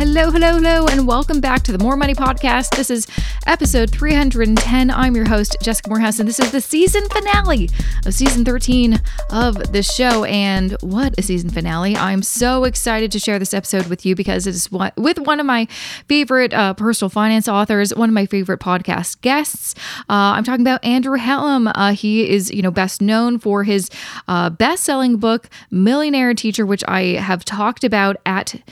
[0.00, 2.74] Hello, hello, hello, and welcome back to the More Money Podcast.
[2.74, 3.06] This is
[3.46, 4.90] episode 310.
[4.90, 7.68] I'm your host, Jessica Moorhouse, and this is the season finale
[8.06, 10.24] of season 13 of the show.
[10.24, 11.98] And what a season finale!
[11.98, 15.38] I'm so excited to share this episode with you because it is one, with one
[15.38, 15.66] of my
[16.08, 19.74] favorite uh, personal finance authors, one of my favorite podcast guests.
[20.08, 21.68] Uh, I'm talking about Andrew Hallam.
[21.68, 23.90] Uh, he is, you know, best known for his
[24.28, 28.62] uh, best-selling book, Millionaire Teacher, which I have talked about at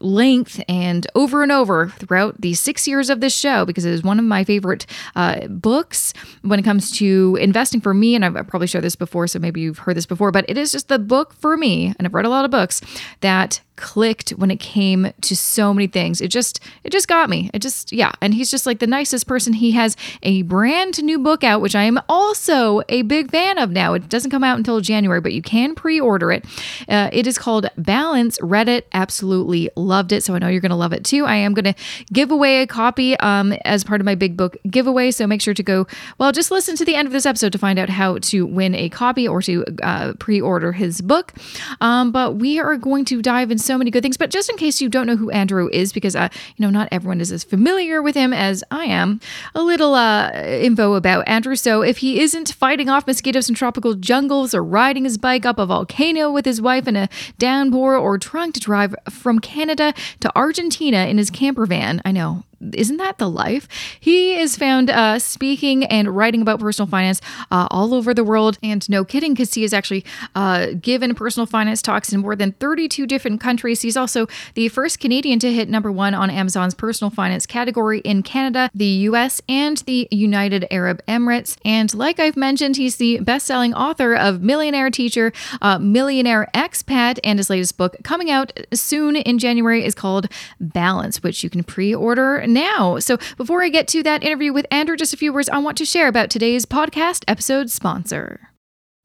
[0.00, 4.02] length and over and over throughout the six years of this show because it is
[4.02, 6.12] one of my favorite uh, books
[6.42, 8.14] when it comes to investing for me.
[8.14, 10.72] And I've probably shared this before, so maybe you've heard this before, but it is
[10.72, 11.94] just the book for me.
[11.98, 12.80] And I've read a lot of books
[13.20, 16.20] that clicked when it came to so many things.
[16.20, 17.48] It just it just got me.
[17.54, 19.52] It just yeah, and he's just like the nicest person.
[19.52, 23.70] He has a brand new book out which I am also a big fan of
[23.70, 23.94] now.
[23.94, 26.44] It doesn't come out until January, but you can pre-order it.
[26.88, 28.38] Uh, it is called Balance.
[28.42, 31.24] Read it, absolutely loved it, so I know you're going to love it too.
[31.24, 31.74] I am going to
[32.12, 35.54] give away a copy um, as part of my big book giveaway, so make sure
[35.54, 35.86] to go
[36.18, 38.74] well, just listen to the end of this episode to find out how to win
[38.74, 41.32] a copy or to uh, pre-order his book.
[41.80, 44.16] Um, but we are going to dive in so many good things.
[44.16, 46.88] But just in case you don't know who Andrew is, because uh, you know not
[46.90, 49.20] everyone is as familiar with him as I am,
[49.54, 51.56] a little uh, info about Andrew.
[51.56, 55.58] So if he isn't fighting off mosquitoes in tropical jungles, or riding his bike up
[55.58, 60.32] a volcano with his wife in a downpour, or trying to drive from Canada to
[60.36, 63.68] Argentina in his camper van, I know isn't that the life?
[64.00, 67.20] He is found uh, speaking and writing about personal finance
[67.50, 68.58] uh, all over the world.
[68.62, 72.52] And no kidding, because he has actually uh, given personal finance talks in more than
[72.52, 73.82] 32 different countries.
[73.82, 78.22] He's also the first Canadian to hit number one on Amazon's personal finance category in
[78.22, 81.56] Canada, the US, and the United Arab Emirates.
[81.64, 87.18] And like I've mentioned, he's the best selling author of Millionaire Teacher, uh, Millionaire Expat,
[87.22, 90.28] and his latest book coming out soon in January is called
[90.60, 92.98] Balance, which you can pre order now.
[92.98, 95.78] So before I get to that interview with Andrew, just a few words I want
[95.78, 98.50] to share about today's podcast episode sponsor.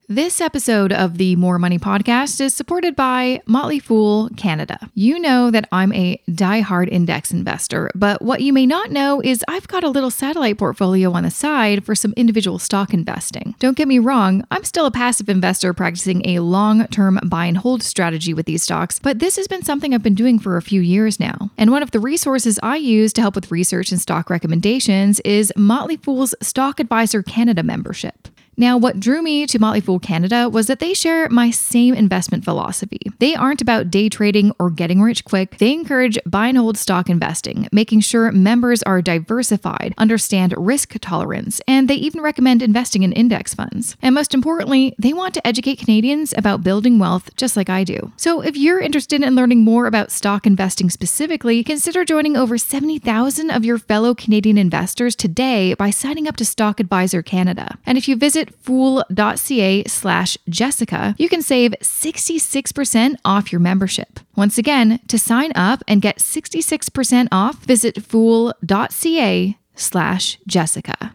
[0.08, 4.90] This episode of the More Money Podcast is supported by Motley Fool Canada.
[4.92, 9.42] You know that I'm a die-hard index investor, but what you may not know is
[9.48, 13.54] I've got a little satellite portfolio on the side for some individual stock investing.
[13.60, 17.56] Don't get me wrong, I'm still a passive investor practicing a long term buy and
[17.56, 20.62] hold strategy with these stocks, but this has been something I've been doing for a
[20.62, 21.50] few years now.
[21.56, 25.50] And one of the resources I use to help with research and stock recommendations is
[25.56, 28.28] Motley Fool's Stock Advisor Canada membership.
[28.56, 32.44] Now, what drew me to Motley Fool Canada was that they share my same investment
[32.44, 33.00] philosophy.
[33.18, 35.58] They aren't about day trading or getting rich quick.
[35.58, 41.60] They encourage buy and hold stock investing, making sure members are diversified, understand risk tolerance,
[41.66, 43.96] and they even recommend investing in index funds.
[44.02, 48.12] And most importantly, they want to educate Canadians about building wealth just like I do.
[48.16, 53.50] So if you're interested in learning more about stock investing specifically, consider joining over 70,000
[53.50, 57.78] of your fellow Canadian investors today by signing up to Stock Advisor Canada.
[57.86, 64.20] And if you visit visit fool.ca slash Jessica, you can save 66% off your membership.
[64.36, 71.14] Once again, to sign up and get 66% off, visit fool.ca slash Jessica.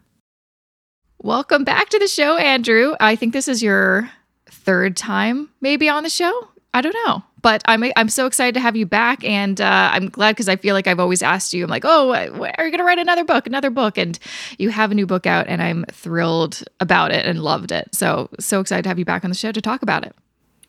[1.21, 2.95] Welcome back to the show, Andrew.
[2.99, 4.09] I think this is your
[4.49, 6.48] third time maybe on the show.
[6.73, 10.09] I don't know but I'm I'm so excited to have you back, and uh, I'm
[10.09, 11.63] glad because I feel like I've always asked you.
[11.63, 13.47] I'm like, oh, are you gonna write another book?
[13.47, 14.17] Another book, and
[14.57, 17.93] you have a new book out, and I'm thrilled about it and loved it.
[17.93, 20.15] So so excited to have you back on the show to talk about it.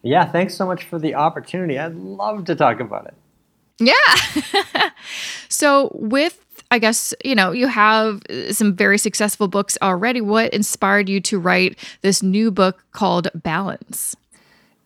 [0.03, 1.78] Yeah, thanks so much for the opportunity.
[1.78, 3.15] I'd love to talk about it.
[3.78, 4.91] Yeah.
[5.49, 10.21] so with I guess, you know, you have some very successful books already.
[10.21, 14.15] What inspired you to write this new book called Balance?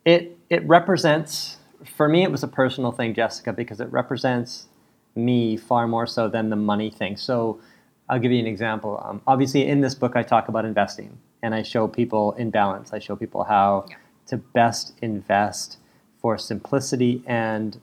[0.06, 4.66] It it represents for me, it was a personal thing, Jessica, because it represents
[5.14, 7.16] me far more so than the money thing.
[7.16, 7.60] So
[8.08, 9.00] I'll give you an example.
[9.04, 12.92] Um, obviously, in this book, I talk about investing and I show people in balance.
[12.92, 13.96] I show people how yeah.
[14.26, 15.78] to best invest
[16.20, 17.80] for simplicity and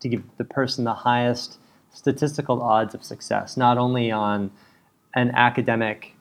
[0.00, 1.58] to give the person the highest
[1.92, 4.50] statistical odds of success, not only on
[5.14, 6.14] an academic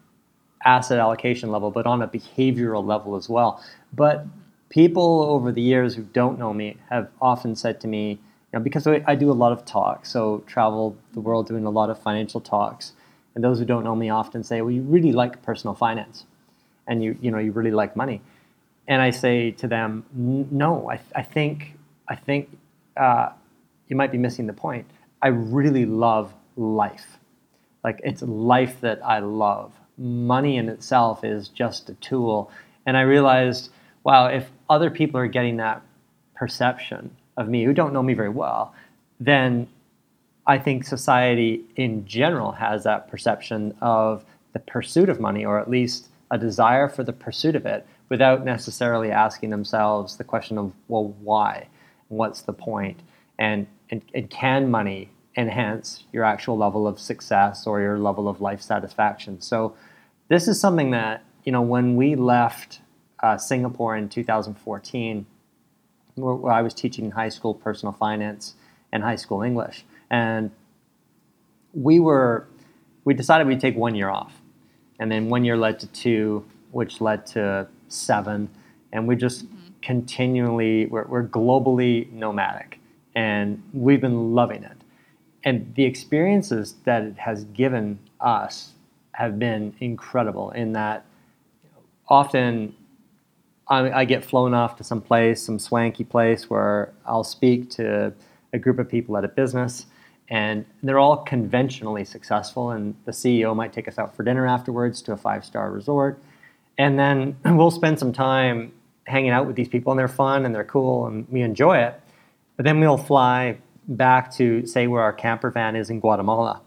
[0.66, 3.64] asset allocation level, but on a behavioral level as well.
[3.94, 4.26] But
[4.70, 8.60] people over the years who don't know me have often said to me, you know,
[8.60, 12.02] because I, do a lot of talks, so travel the world doing a lot of
[12.02, 12.94] financial talks,
[13.36, 16.26] and those who don't know me often say, well, you really like personal finance,
[16.88, 18.22] and you you know you really like money,
[18.88, 21.74] and I say to them, no, I, I think
[22.08, 22.58] I think
[22.96, 23.30] uh,
[23.90, 24.86] you might be missing the point.
[25.22, 27.18] I really love life,
[27.84, 29.74] like it's life that I love.
[29.98, 32.50] Money in itself is just a tool,
[32.86, 33.72] and I realized
[34.08, 35.82] wow, if other people are getting that
[36.34, 38.74] perception of me who don't know me very well,
[39.20, 39.68] then
[40.48, 44.24] I think society in general has that perception of
[44.54, 48.46] the pursuit of money, or at least a desire for the pursuit of it, without
[48.46, 51.68] necessarily asking themselves the question of, well, why?
[52.08, 53.02] What's the point?
[53.38, 58.40] And, and, and can money enhance your actual level of success or your level of
[58.40, 59.42] life satisfaction?
[59.42, 59.76] So,
[60.30, 62.80] this is something that, you know, when we left
[63.22, 65.26] uh, Singapore in 2014,
[66.16, 68.56] where I was teaching high school personal finance
[68.92, 69.86] and high school English.
[70.10, 70.52] And
[71.74, 72.48] we were,
[73.06, 74.42] we decided we'd take one year off.
[75.00, 78.50] And then one year led to two, which led to seven.
[78.92, 79.68] And we just mm-hmm.
[79.82, 82.80] continually, we're, we're globally nomadic.
[83.16, 84.78] And we've been loving it.
[85.44, 88.74] And the experiences that it has given us
[89.14, 91.06] have been incredible in that
[92.08, 92.76] often
[93.70, 98.14] I, I, get flown off to some place, some swanky place where I'll speak to
[98.54, 99.86] a group of people at a business,
[100.30, 102.72] and they're all conventionally successful.
[102.72, 106.22] And the CEO might take us out for dinner afterwards to a five star resort,
[106.78, 108.72] and then we'll spend some time
[109.06, 112.00] hanging out with these people, and they're fun and they're cool, and we enjoy it.
[112.56, 116.62] But then we'll fly back to say where our camper van is in Guatemala,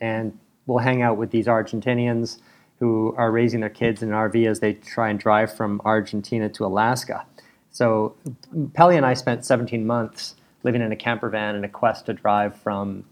[0.00, 2.38] and we'll hang out with these Argentinians
[2.82, 6.48] who are raising their kids in an RV as they try and drive from Argentina
[6.48, 7.24] to Alaska.
[7.70, 8.16] So
[8.74, 10.34] Pelly and I spent 17 months
[10.64, 13.04] living in a camper van in a quest to drive from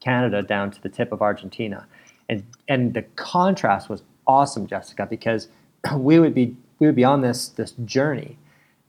[0.00, 1.86] Canada down to the tip of Argentina.
[2.30, 5.48] And, and the contrast was awesome, Jessica, because
[5.94, 8.38] we would be we would be on this this journey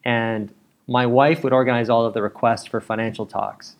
[0.06, 0.54] and
[0.88, 3.76] my wife would organize all of the requests for financial talks.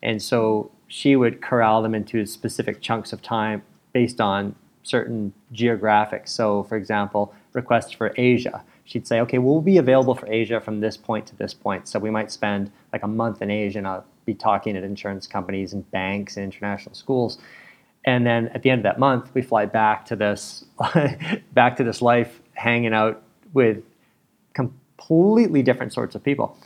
[0.00, 6.28] And so she would corral them into specific chunks of time based on certain geographics.
[6.28, 8.62] So, for example, requests for Asia.
[8.84, 11.88] She'd say, okay, we'll be available for Asia from this point to this point.
[11.88, 15.26] So we might spend like a month in Asia and I'll be talking at insurance
[15.26, 17.38] companies and banks and international schools.
[18.04, 20.66] And then at the end of that month, we fly back to this
[21.52, 23.22] back to this life hanging out
[23.54, 23.82] with
[24.52, 26.58] completely different sorts of people.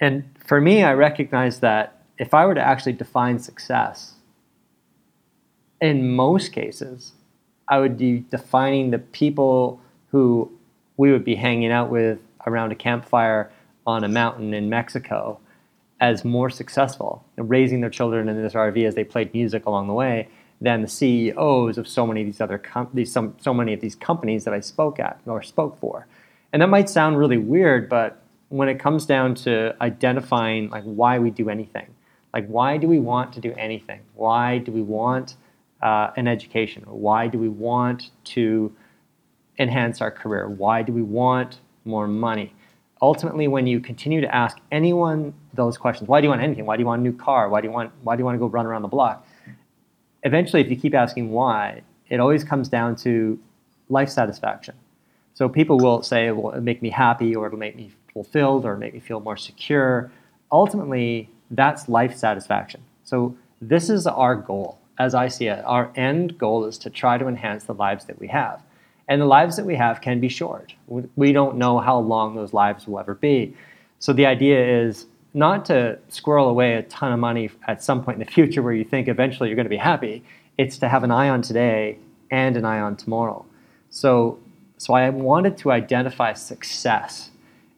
[0.00, 4.14] And for me, I recognize that if I were to actually define success,
[5.80, 7.12] in most cases,
[7.70, 9.80] I would be defining the people
[10.10, 10.50] who
[10.96, 13.50] we would be hanging out with around a campfire
[13.86, 15.38] on a mountain in Mexico
[16.00, 19.86] as more successful, in raising their children in this RV as they played music along
[19.86, 20.28] the way,
[20.60, 23.80] than the CEOs of so many of these other com- these, some, so many of
[23.80, 26.06] these companies that I spoke at or spoke for.
[26.52, 31.18] And that might sound really weird, but when it comes down to identifying like why
[31.18, 31.86] we do anything,
[32.34, 34.00] like why do we want to do anything?
[34.14, 35.36] Why do we want
[35.82, 36.84] uh, an education?
[36.86, 38.72] Why do we want to
[39.58, 40.48] enhance our career?
[40.48, 42.54] Why do we want more money?
[43.02, 46.66] Ultimately, when you continue to ask anyone those questions, why do you want anything?
[46.66, 47.48] Why do you want a new car?
[47.48, 49.26] Why do you want why do you want to go run around the block?
[50.22, 53.38] Eventually, if you keep asking why, it always comes down to
[53.88, 54.74] life satisfaction.
[55.32, 58.76] So people will say, well, it'll make me happy, or it'll make me fulfilled, or
[58.76, 60.12] make me feel more secure.
[60.52, 62.82] Ultimately, that's life satisfaction.
[63.04, 67.16] So this is our goal as I see it, our end goal is to try
[67.16, 68.60] to enhance the lives that we have.
[69.08, 70.74] And the lives that we have can be short.
[71.16, 73.56] We don't know how long those lives will ever be.
[73.98, 78.20] So the idea is not to squirrel away a ton of money at some point
[78.20, 80.22] in the future where you think eventually you're going to be happy.
[80.58, 81.96] It's to have an eye on today
[82.30, 83.46] and an eye on tomorrow.
[83.88, 84.38] So,
[84.76, 87.30] so I wanted to identify success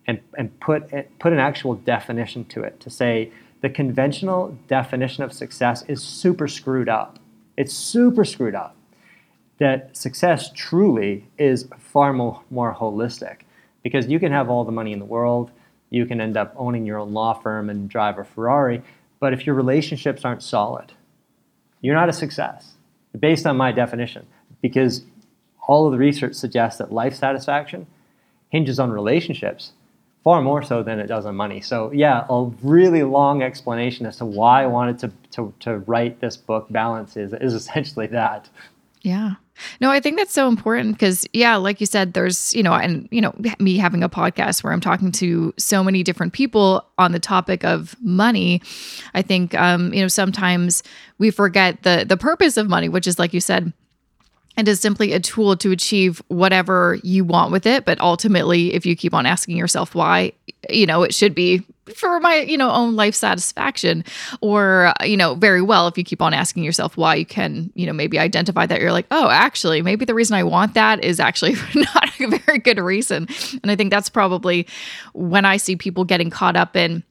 [0.08, 3.30] and, and put, put an actual definition to it to say,
[3.62, 7.18] the conventional definition of success is super screwed up.
[7.56, 8.76] It's super screwed up.
[9.58, 13.38] That success truly is far more, more holistic
[13.82, 15.50] because you can have all the money in the world,
[15.90, 18.82] you can end up owning your own law firm and drive a Ferrari,
[19.20, 20.92] but if your relationships aren't solid,
[21.80, 22.72] you're not a success,
[23.18, 24.26] based on my definition,
[24.60, 25.04] because
[25.68, 27.86] all of the research suggests that life satisfaction
[28.48, 29.72] hinges on relationships
[30.24, 31.60] far more so than it does on money.
[31.60, 36.20] So yeah, a really long explanation as to why I wanted to to, to write
[36.20, 36.66] this book.
[36.70, 38.48] Balance is is essentially that.
[39.02, 39.34] Yeah.
[39.80, 43.08] No, I think that's so important because, yeah, like you said, there's, you know, and,
[43.10, 47.12] you know, me having a podcast where I'm talking to so many different people on
[47.12, 48.62] the topic of money.
[49.12, 50.82] I think, um, you know, sometimes
[51.18, 53.72] we forget the the purpose of money, which is, like you said,
[54.56, 57.84] it is simply a tool to achieve whatever you want with it.
[57.84, 60.32] But ultimately if you keep on asking yourself why
[60.70, 61.62] you know it should be
[61.94, 64.04] for my you know own life satisfaction
[64.40, 67.86] or you know very well if you keep on asking yourself why you can you
[67.86, 71.18] know maybe identify that you're like oh actually maybe the reason i want that is
[71.18, 73.26] actually not a very good reason.
[73.62, 74.66] And i think that's probably
[75.12, 77.02] when i see people getting caught up in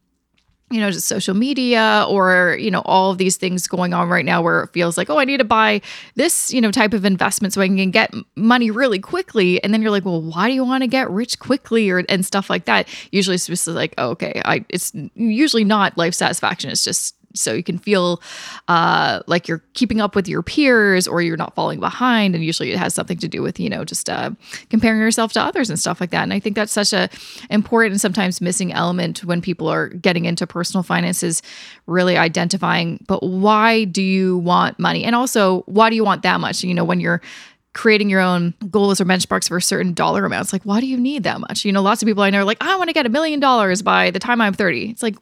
[0.71, 4.25] you know, just social media or, you know, all of these things going on right
[4.25, 5.81] now where it feels like, oh, I need to buy
[6.15, 9.63] this, you know, type of investment so I can get money really quickly.
[9.63, 12.25] And then you're like, well, why do you want to get rich quickly or and
[12.25, 12.87] stuff like that?
[13.11, 16.69] Usually it's just like, oh, okay, I it's usually not life satisfaction.
[16.71, 18.21] It's just so you can feel
[18.67, 22.71] uh, like you're keeping up with your peers or you're not falling behind and usually
[22.71, 24.31] it has something to do with you know just uh,
[24.69, 27.09] comparing yourself to others and stuff like that and i think that's such a
[27.49, 31.41] important and sometimes missing element when people are getting into personal finances
[31.87, 36.39] really identifying but why do you want money and also why do you want that
[36.39, 37.21] much you know when you're
[37.73, 40.51] creating your own goals or benchmarks for certain dollar amounts.
[40.51, 41.63] Like, why do you need that much?
[41.63, 43.39] You know, lots of people I know are like, I want to get a million
[43.39, 44.89] dollars by the time I'm 30.
[44.89, 45.15] It's like,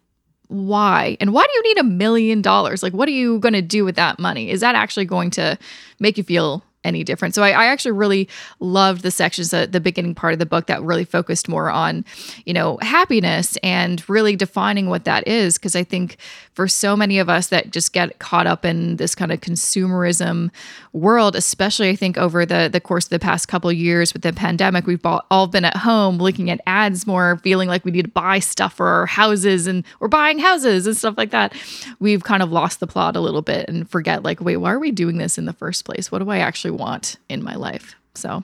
[0.50, 1.16] why?
[1.20, 2.84] And why do you need a million dollars?
[2.84, 4.50] Like, what are you going to do with that money?
[4.50, 5.58] Is that actually going to
[6.00, 7.36] make you feel any different.
[7.36, 10.68] So I, I, actually really loved the sections at the beginning part of the book
[10.68, 12.06] that really focused more on,
[12.46, 15.58] you know, happiness and really defining what that is.
[15.58, 16.18] Because I think
[16.54, 20.52] for so many of us that just get caught up in this kind of consumerism
[20.94, 24.34] world, especially I think over the the course of the past couple years with the
[24.34, 28.12] pandemic, we've all been at home looking at ads more, feeling like we need to
[28.12, 31.54] buy stuff for our houses and we're buying houses and stuff like that.
[32.00, 34.80] We've kind of lost the plot a little bit and forget like, wait, why are
[34.80, 36.12] we doing this in the first place?
[36.12, 37.96] What do I actually actually want in my life.
[38.16, 38.44] So,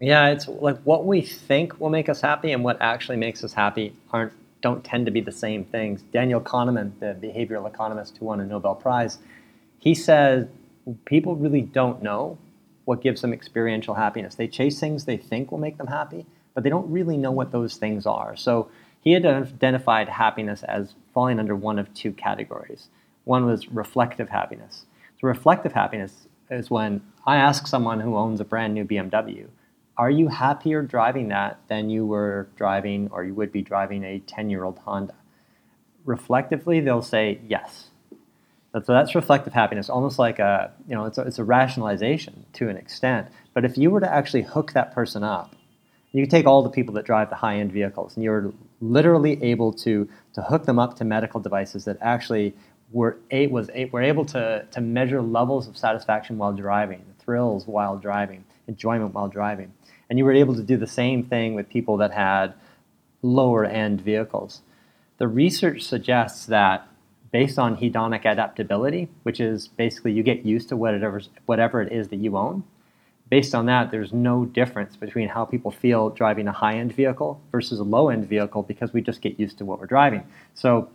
[0.00, 3.52] yeah, it's like what we think will make us happy and what actually makes us
[3.52, 4.32] happy aren't
[4.62, 6.02] don't tend to be the same things.
[6.12, 9.18] Daniel Kahneman, the behavioral economist who won a Nobel Prize,
[9.78, 10.46] he says
[11.04, 12.36] people really don't know
[12.86, 14.34] what gives them experiential happiness.
[14.34, 17.52] They chase things they think will make them happy, but they don't really know what
[17.52, 18.34] those things are.
[18.34, 18.68] So
[19.02, 22.88] he had identified happiness as falling under one of two categories.
[23.24, 24.86] One was reflective happiness.
[25.20, 29.48] So reflective happiness is when I ask someone who owns a brand new BMW,
[29.96, 34.20] are you happier driving that than you were driving or you would be driving a
[34.20, 35.14] 10 year old Honda?
[36.04, 37.88] Reflectively, they'll say yes.
[38.72, 42.68] So that's reflective happiness, almost like a, you know, it's a, it's a rationalization to
[42.68, 43.28] an extent.
[43.54, 45.56] But if you were to actually hook that person up,
[46.12, 49.72] you take all the people that drive the high end vehicles and you're literally able
[49.72, 52.54] to, to hook them up to medical devices that actually
[52.92, 57.66] were, a, was a, were able to, to measure levels of satisfaction while driving thrills
[57.66, 59.72] while driving, enjoyment while driving.
[60.08, 62.54] And you were able to do the same thing with people that had
[63.20, 64.62] lower end vehicles.
[65.18, 66.88] The research suggests that
[67.32, 72.08] based on hedonic adaptability, which is basically you get used to whatever, whatever it is
[72.08, 72.62] that you own,
[73.28, 77.40] based on that, there's no difference between how people feel driving a high end vehicle
[77.50, 80.24] versus a low end vehicle because we just get used to what we're driving.
[80.54, 80.88] So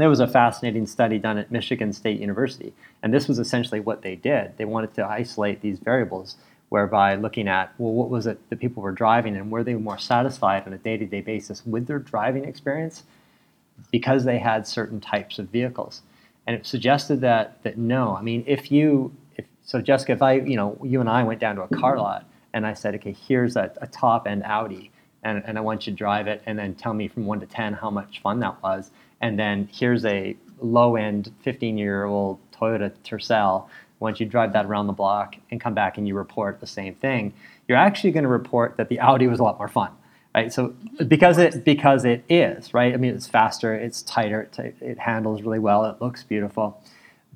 [0.00, 4.02] there was a fascinating study done at Michigan State University, and this was essentially what
[4.02, 4.56] they did.
[4.56, 6.36] They wanted to isolate these variables,
[6.70, 9.98] whereby looking at, well, what was it that people were driving and were they more
[9.98, 13.02] satisfied on a day to day basis with their driving experience
[13.90, 16.02] because they had certain types of vehicles.
[16.46, 20.34] And it suggested that, that no, I mean, if you, if, so Jessica, if I,
[20.34, 23.16] you know, you and I went down to a car lot and I said, okay,
[23.28, 24.90] here's a, a top end Audi,
[25.22, 27.46] and, and I want you to drive it and then tell me from one to
[27.46, 32.38] 10 how much fun that was and then here's a low end 15 year old
[32.52, 33.66] Toyota Tercel.
[33.98, 36.94] Once you drive that around the block and come back and you report the same
[36.94, 37.34] thing,
[37.68, 39.90] you're actually going to report that the Audi was a lot more fun,
[40.34, 40.52] right?
[40.52, 41.06] So mm-hmm.
[41.06, 42.94] because it because it is right.
[42.94, 46.82] I mean, it's faster, it's tighter, it, it handles really well, it looks beautiful.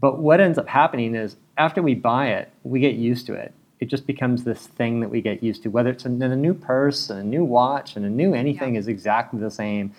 [0.00, 3.52] But what ends up happening is after we buy it, we get used to it.
[3.80, 5.68] It just becomes this thing that we get used to.
[5.68, 8.80] Whether it's a, a new purse, and a new watch, and a new anything yeah.
[8.80, 9.94] is exactly the same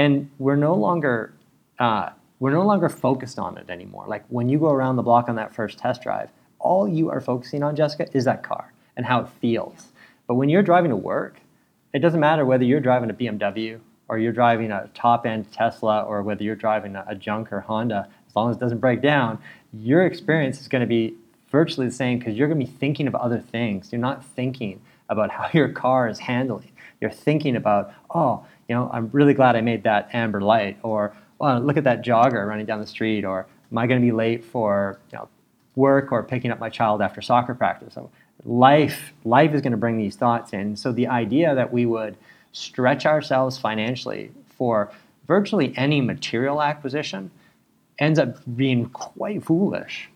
[0.00, 1.34] and we're no longer
[1.78, 4.06] uh, we're no longer focused on it anymore.
[4.08, 7.20] Like when you go around the block on that first test drive, all you are
[7.20, 9.88] focusing on, Jessica, is that car and how it feels.
[10.26, 11.40] But when you're driving to work,
[11.92, 13.78] it doesn't matter whether you're driving a BMW
[14.08, 18.08] or you're driving a top end Tesla or whether you're driving a, junk or Honda,
[18.26, 19.38] as long as it doesn't break down,
[19.74, 21.14] your experience is going to be
[21.50, 23.92] virtually the same because you're going to be thinking of other things.
[23.92, 24.80] You're not thinking
[25.10, 26.72] about how your car is handling.
[27.00, 31.12] You're thinking about, oh, you know, I'm really glad I made that amber light, or
[31.40, 34.44] look at that jogger running down the street, or am I going to be late
[34.44, 35.28] for you know,
[35.74, 37.94] work or picking up my child after soccer practice?
[37.94, 38.10] So
[38.44, 40.76] life, life is going to bring these thoughts in.
[40.76, 42.16] So the idea that we would
[42.52, 44.92] stretch ourselves financially for
[45.26, 47.32] virtually any material acquisition
[47.98, 50.08] ends up being quite foolish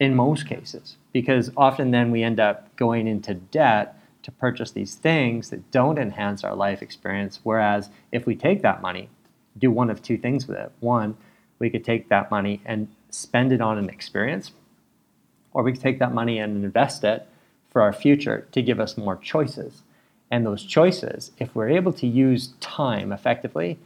[0.00, 3.97] in most cases because often then we end up going into debt
[4.28, 7.40] to purchase these things that don't enhance our life experience.
[7.44, 9.08] Whereas if we take that money,
[9.56, 10.70] do one of two things with it.
[10.80, 11.16] One,
[11.58, 14.52] we could take that money and spend it on an experience,
[15.54, 17.26] or we could take that money and invest it
[17.70, 19.82] for our future to give us more choices.
[20.30, 23.78] And those choices, if we're able to use time effectively,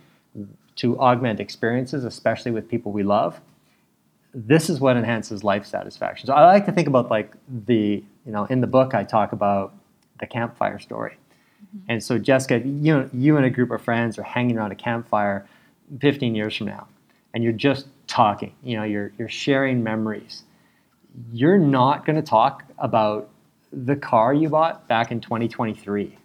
[0.74, 3.40] to augment experiences, especially with people we love,
[4.34, 6.26] this is what enhances life satisfaction.
[6.26, 7.32] So I like to think about like
[7.66, 9.74] the, you know, in the book I talk about
[10.22, 11.18] the campfire story.
[11.62, 11.90] Mm-hmm.
[11.90, 14.76] And so Jessica, you know, you and a group of friends are hanging around a
[14.76, 15.46] campfire
[16.00, 16.88] 15 years from now,
[17.34, 18.54] and you're just talking.
[18.62, 20.44] You know, you're you're sharing memories.
[21.30, 23.28] You're not going to talk about
[23.70, 26.16] the car you bought back in 2023.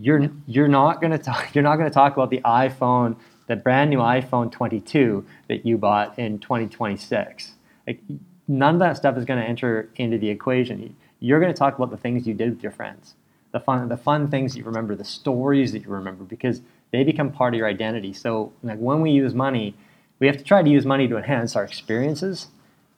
[0.00, 1.54] You're you're not going to talk.
[1.54, 3.16] You're not going to talk about the iPhone
[3.48, 7.54] the brand new iPhone 22 that you bought in 2026.
[7.86, 8.00] Like,
[8.46, 10.94] none of that stuff is going to enter into the equation.
[11.18, 13.14] You're going to talk about the things you did with your friends,
[13.52, 16.60] the fun, the fun things you remember, the stories that you remember, because
[16.92, 18.12] they become part of your identity.
[18.12, 19.74] So, like when we use money,
[20.18, 22.48] we have to try to use money to enhance our experiences,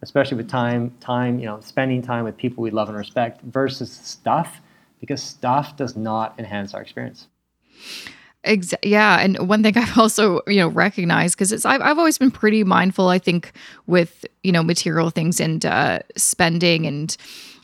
[0.03, 3.91] especially with time, time, you know, spending time with people we love and respect versus
[3.91, 4.61] stuff,
[5.01, 7.29] because stuff does not enhance our experience.
[8.43, 12.19] Ex- yeah, and one thing I've also you know recognized because it's I've, I've always
[12.19, 13.09] been pretty mindful.
[13.09, 13.53] I think
[13.87, 17.17] with you know material things and uh, spending and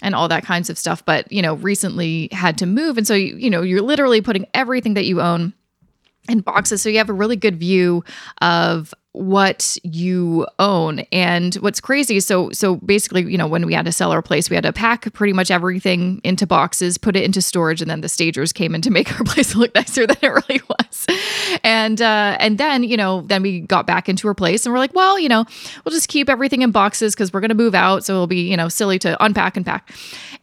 [0.02, 1.04] and all that kinds of stuff.
[1.04, 4.46] But you know, recently had to move, and so you, you know you're literally putting
[4.54, 5.52] everything that you own
[6.28, 8.04] in boxes, so you have a really good view
[8.42, 11.00] of what you own.
[11.10, 14.50] And what's crazy so so basically you know when we had to sell our place
[14.50, 18.02] we had to pack pretty much everything into boxes put it into storage and then
[18.02, 21.06] the stagers came in to make our place look nicer than it really was.
[21.64, 24.78] And uh and then you know then we got back into our place and we're
[24.78, 25.44] like well you know
[25.84, 28.04] we'll just keep everything in boxes because we're going to move out.
[28.04, 29.90] So it'll be you know silly to unpack and pack.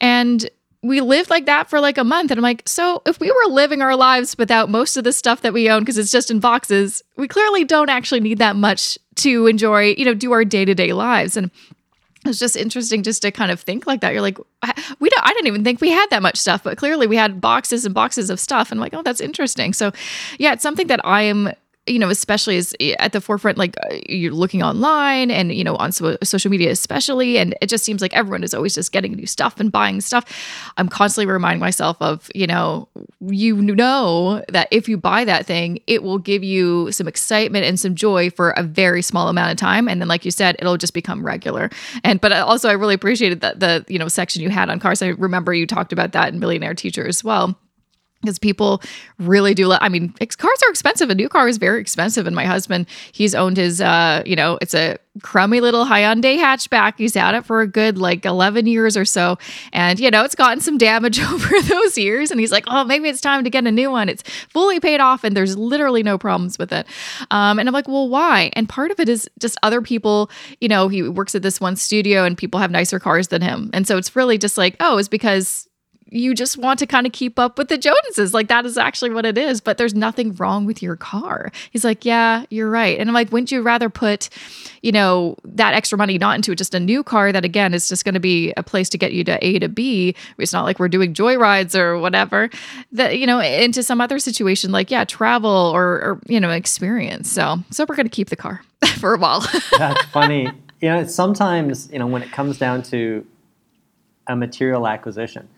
[0.01, 0.50] And
[0.83, 2.29] we lived like that for like a month.
[2.29, 5.41] And I'm like, so if we were living our lives without most of the stuff
[5.41, 8.99] that we own because it's just in boxes, we clearly don't actually need that much
[9.15, 11.37] to enjoy, you know, do our day to day lives.
[11.37, 11.49] And
[12.25, 14.11] it's just interesting just to kind of think like that.
[14.11, 14.37] You're like,
[14.99, 17.39] we don't, I didn't even think we had that much stuff, but clearly we had
[17.39, 18.69] boxes and boxes of stuff.
[18.69, 19.71] And I'm like, oh, that's interesting.
[19.73, 19.93] So
[20.37, 21.53] yeah, it's something that I am
[21.85, 25.63] you know, especially as eh, at the forefront, like uh, you're looking online and, you
[25.63, 27.37] know, on so- social media, especially.
[27.37, 30.25] And it just seems like everyone is always just getting new stuff and buying stuff.
[30.77, 32.87] I'm constantly reminding myself of, you know,
[33.19, 37.77] you know that if you buy that thing, it will give you some excitement and
[37.79, 39.89] some joy for a very small amount of time.
[39.89, 41.69] And then, like you said, it'll just become regular.
[42.03, 45.01] And, but also, I really appreciated that the, you know, section you had on cars.
[45.01, 47.57] I remember you talked about that in Millionaire Teacher as well
[48.24, 48.81] because people
[49.20, 49.68] really do.
[49.68, 51.09] Love I mean, cars are expensive.
[51.09, 52.25] A new car is very expensive.
[52.25, 56.94] And my husband, he's owned his, uh, you know, it's a crummy little Hyundai hatchback.
[56.98, 59.38] He's had it for a good like 11 years or so.
[59.72, 62.31] And, you know, it's gotten some damage over those years.
[62.31, 64.09] And he's like, oh, maybe it's time to get a new one.
[64.09, 66.88] It's fully paid off and there's literally no problems with it.
[67.29, 68.51] Um, and I'm like, well, why?
[68.53, 70.31] And part of it is just other people,
[70.62, 73.70] you know, he works at this one studio and people have nicer cars than him.
[73.74, 75.68] And so it's really just like, oh, it's because
[76.13, 78.33] you just want to kind of keep up with the Joneses.
[78.33, 81.51] Like that is actually what it is, but there's nothing wrong with your car.
[81.71, 82.99] He's like, yeah, you're right.
[82.99, 84.29] And I'm like, wouldn't you rather put,
[84.83, 88.05] you know, that extra money not into just a new car that again is just
[88.05, 90.15] going to be a place to get you to A to B.
[90.37, 92.49] It's not like we're doing joyrides or whatever.
[92.91, 97.31] That you know, into some other situation like yeah, travel or, or you know, experience.
[97.31, 98.61] So so we're going to keep the car
[98.99, 99.41] for a while.
[99.77, 100.47] That's funny.
[100.79, 103.25] You know, sometimes you know when it comes down to
[104.27, 105.49] a material acquisition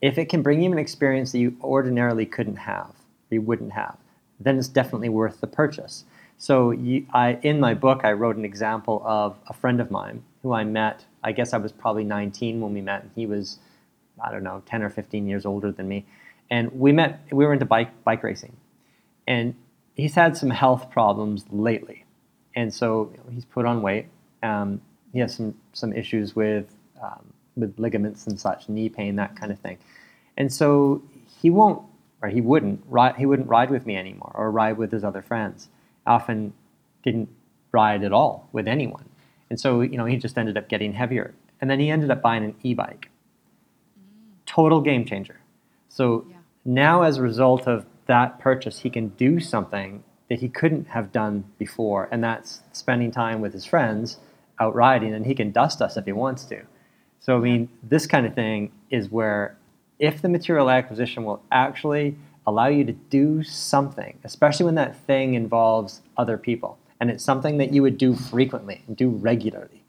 [0.00, 2.94] if it can bring you an experience that you ordinarily couldn't have,
[3.30, 3.96] you wouldn't have,
[4.38, 6.04] then it's definitely worth the purchase.
[6.38, 10.22] So you, I, in my book, I wrote an example of a friend of mine
[10.42, 11.04] who I met.
[11.22, 13.58] I guess I was probably 19 when we met, and he was,
[14.22, 16.06] I don't know, 10 or 15 years older than me.
[16.50, 17.20] And we met.
[17.30, 18.56] We were into bike bike racing,
[19.28, 19.54] and
[19.94, 22.04] he's had some health problems lately,
[22.56, 24.06] and so he's put on weight.
[24.42, 24.80] Um,
[25.12, 29.52] he has some some issues with um, with ligaments and such, knee pain, that kind
[29.52, 29.78] of thing.
[30.40, 31.02] And so
[31.42, 31.82] he won't,
[32.22, 35.20] or he wouldn't, ride, he wouldn't ride with me anymore or ride with his other
[35.20, 35.68] friends.
[36.06, 36.54] Often
[37.02, 37.28] didn't
[37.72, 39.04] ride at all with anyone.
[39.50, 41.34] And so, you know, he just ended up getting heavier.
[41.60, 43.10] And then he ended up buying an e-bike.
[44.46, 45.40] Total game changer.
[45.90, 46.36] So yeah.
[46.64, 51.12] now as a result of that purchase, he can do something that he couldn't have
[51.12, 54.16] done before, and that's spending time with his friends
[54.58, 56.62] out riding, and he can dust us if he wants to.
[57.18, 59.58] So, I mean, this kind of thing is where
[60.00, 65.34] if the material acquisition will actually allow you to do something, especially when that thing
[65.34, 69.84] involves other people, and it's something that you would do frequently and do regularly,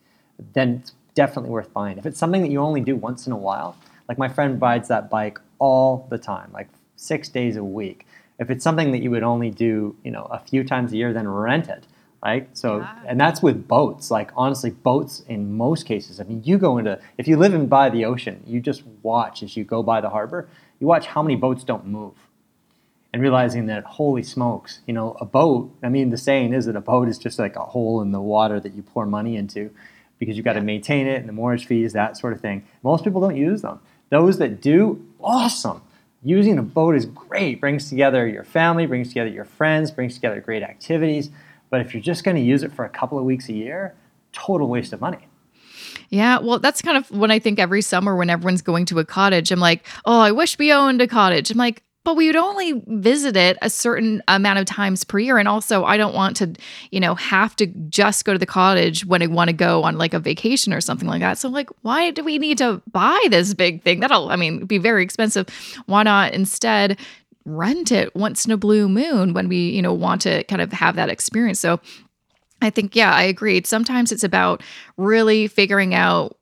[0.53, 1.97] then it's definitely worth buying.
[1.97, 3.77] If it's something that you only do once in a while,
[4.09, 8.05] like my friend rides that bike all the time, like six days a week.
[8.37, 11.13] If it's something that you would only do, you know, a few times a year,
[11.13, 11.85] then rent it
[12.23, 12.49] right?
[12.55, 12.95] So, yeah.
[13.07, 14.11] and that's with boats.
[14.11, 16.19] Like honestly, boats in most cases.
[16.19, 19.43] I mean, you go into if you live in by the ocean, you just watch
[19.43, 20.47] as you go by the harbor.
[20.79, 22.15] You watch how many boats don't move,
[23.13, 25.71] and realizing that holy smokes, you know, a boat.
[25.83, 28.21] I mean, the saying is that a boat is just like a hole in the
[28.21, 29.69] water that you pour money into,
[30.17, 32.63] because you've got to maintain it and the mortgage fees, that sort of thing.
[32.83, 33.79] Most people don't use them.
[34.09, 35.81] Those that do, awesome.
[36.23, 37.59] Using a boat is great.
[37.59, 41.31] Brings together your family, brings together your friends, brings together great activities.
[41.71, 43.95] But if you're just going to use it for a couple of weeks a year,
[44.33, 45.27] total waste of money.
[46.09, 49.05] Yeah, well, that's kind of when I think every summer when everyone's going to a
[49.05, 51.49] cottage, I'm like, oh, I wish we owned a cottage.
[51.49, 55.37] I'm like, but we would only visit it a certain amount of times per year
[55.37, 56.53] and also i don't want to
[56.89, 59.97] you know have to just go to the cottage when i want to go on
[59.97, 63.19] like a vacation or something like that so like why do we need to buy
[63.29, 65.47] this big thing that'll i mean be very expensive
[65.85, 66.97] why not instead
[67.45, 70.71] rent it once in a blue moon when we you know want to kind of
[70.71, 71.79] have that experience so
[72.61, 73.65] I think, yeah, I agreed.
[73.65, 74.61] Sometimes it's about
[74.97, 76.37] really figuring out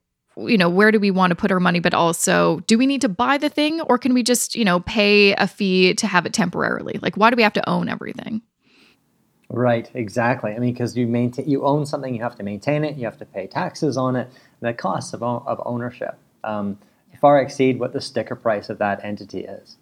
[0.47, 3.01] you know, where do we want to put our money, but also do we need
[3.01, 6.25] to buy the thing or can we just, you know, pay a fee to have
[6.25, 6.97] it temporarily?
[7.01, 8.41] Like, why do we have to own everything?
[9.49, 10.53] Right, exactly.
[10.53, 13.17] I mean, because you maintain, you own something, you have to maintain it, you have
[13.17, 14.29] to pay taxes on it.
[14.61, 16.77] The costs of, of ownership um,
[17.19, 19.75] far exceed what the sticker price of that entity is.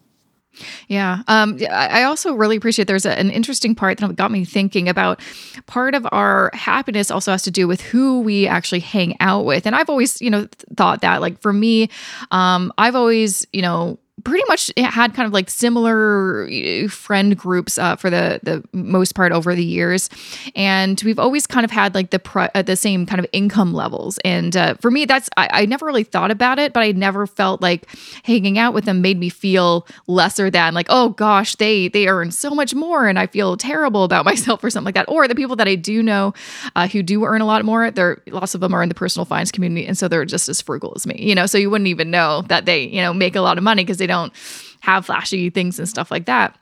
[0.88, 1.22] Yeah.
[1.28, 5.22] Um, I also really appreciate there's a, an interesting part that got me thinking about
[5.68, 9.68] part of our happiness also has to do with who we actually hang out with.
[9.68, 11.90] And I've always, you know, thought that like for me,
[12.32, 17.78] um, I've always, you know, pretty much had kind of like similar uh, friend groups
[17.78, 20.10] uh, for the the most part over the years,
[20.56, 24.18] and we've always kind of had like the uh, the same kind of income levels.
[24.26, 27.28] And uh, for me, that's I, I, never really thought about it, but I never
[27.28, 27.88] felt like
[28.24, 32.32] hanging out with them made me feel lesser than like oh gosh they they earn
[32.32, 35.10] so much more, and I feel terrible about myself or something like that.
[35.10, 36.34] Or the people that I do know
[36.76, 39.26] uh, who do earn a lot more, they're lots of them are in the personal
[39.26, 41.46] finance community, and so they're just as frugal as me, you know.
[41.46, 43.98] So you wouldn't even know that they you know make a lot of money because
[43.98, 44.34] they they don't
[44.80, 46.58] have flashy things and stuff like that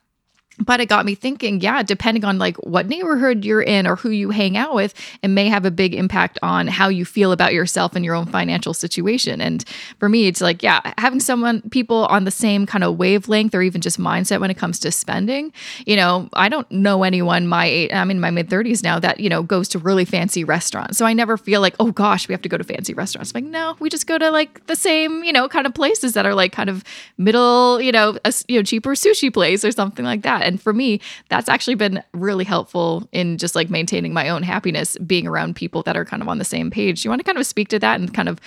[0.60, 4.10] but it got me thinking yeah depending on like what neighborhood you're in or who
[4.10, 7.54] you hang out with it may have a big impact on how you feel about
[7.54, 9.42] yourself and your own financial situation.
[9.42, 9.64] And
[10.00, 13.62] for me it's like yeah having someone people on the same kind of wavelength or
[13.62, 15.52] even just mindset when it comes to spending
[15.86, 19.30] you know i don't know anyone my i'm in my mid 30s now that you
[19.30, 20.98] know goes to really fancy restaurants.
[20.98, 23.32] So i never feel like oh gosh we have to go to fancy restaurants.
[23.36, 26.14] I'm like no we just go to like the same you know kind of places
[26.14, 26.84] that are like kind of
[27.18, 30.74] middle you know a you know cheaper sushi place or something like that and for
[30.74, 35.56] me, that's actually been really helpful in just like maintaining my own happiness, being around
[35.56, 37.04] people that are kind of on the same page.
[37.04, 38.40] You want to kind of speak to that and kind of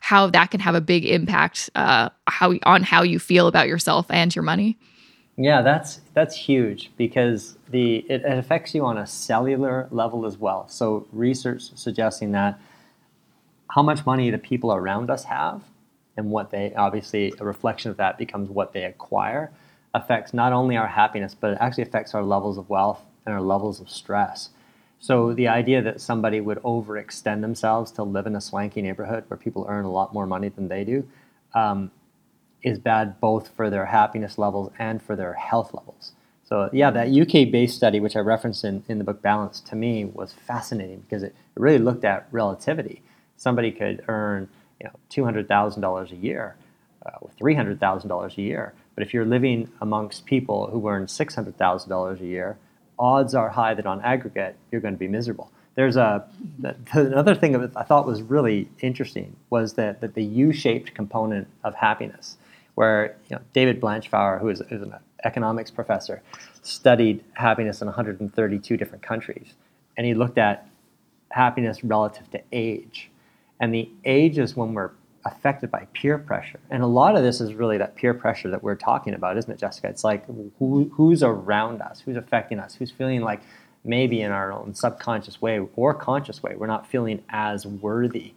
[0.00, 4.10] how that can have a big impact uh, how on how you feel about yourself
[4.10, 4.76] and your money?
[5.36, 10.36] Yeah, that's that's huge because the it, it, affects you on a cellular level as
[10.36, 10.68] well.
[10.68, 12.60] So research suggesting that
[13.70, 15.62] how much money the people around us have
[16.16, 19.50] and what they obviously a reflection of that becomes what they acquire
[19.94, 23.40] affects not only our happiness, but it actually affects our levels of wealth and our
[23.40, 24.50] levels of stress.
[24.98, 29.36] So the idea that somebody would overextend themselves to live in a swanky neighborhood where
[29.36, 31.08] people earn a lot more money than they do
[31.54, 31.90] um,
[32.62, 36.12] is bad both for their happiness levels and for their health levels.
[36.44, 40.04] So yeah, that UK-based study, which I referenced in, in the book Balance, to me
[40.04, 43.02] was fascinating because it really looked at relativity.
[43.36, 44.48] Somebody could earn
[44.80, 46.56] you know, $200,000 a year
[47.06, 52.24] Uh, or $300,000 a year, but if you're living amongst people who earn $600,000 a
[52.24, 52.56] year,
[52.98, 55.50] odds are high that on aggregate you're going to be miserable.
[55.74, 56.26] There's a
[56.92, 61.74] another thing that I thought was really interesting was that, that the U-shaped component of
[61.74, 62.38] happiness,
[62.74, 66.22] where you know, David Blanchflower, who is, is an economics professor,
[66.62, 69.52] studied happiness in 132 different countries,
[69.98, 70.66] and he looked at
[71.32, 73.10] happiness relative to age,
[73.60, 74.92] and the age is when we're
[75.24, 76.60] affected by peer pressure.
[76.70, 79.50] And a lot of this is really that peer pressure that we're talking about, isn't
[79.50, 79.88] it, Jessica?
[79.88, 80.26] It's like
[80.58, 83.40] who, who's around us, who's affecting us, who's feeling like
[83.84, 88.32] maybe in our own subconscious way or conscious way, we're not feeling as worthy.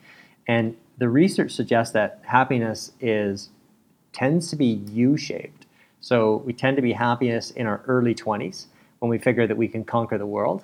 [0.47, 3.49] And the research suggests that happiness is
[4.13, 5.65] tends to be U-shaped.
[6.01, 8.65] So we tend to be happiest in our early 20s
[8.99, 10.63] when we figure that we can conquer the world.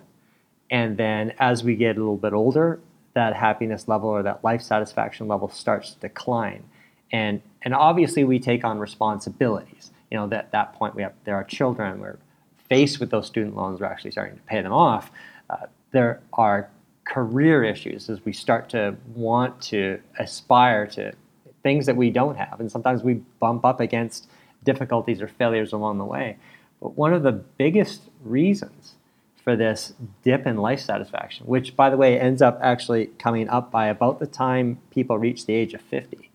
[0.69, 2.79] And then as we get a little bit older,
[3.13, 6.63] that happiness level or that life satisfaction level starts to decline.
[7.11, 9.91] And, and obviously we take on responsibilities.
[10.09, 12.17] You know, at that point we have, there are children, we're
[12.69, 15.11] faced with those student loans, we're actually starting to pay them off.
[15.49, 16.69] Uh, there are
[17.05, 21.13] career issues as we start to want to aspire to
[21.61, 22.59] things that we don't have.
[22.59, 24.29] And sometimes we bump up against
[24.63, 26.37] difficulties or failures along the way.
[26.81, 28.95] But one of the biggest reasons
[29.43, 33.71] for this dip in life satisfaction, which, by the way, ends up actually coming up
[33.71, 36.29] by about the time people reach the age of 50.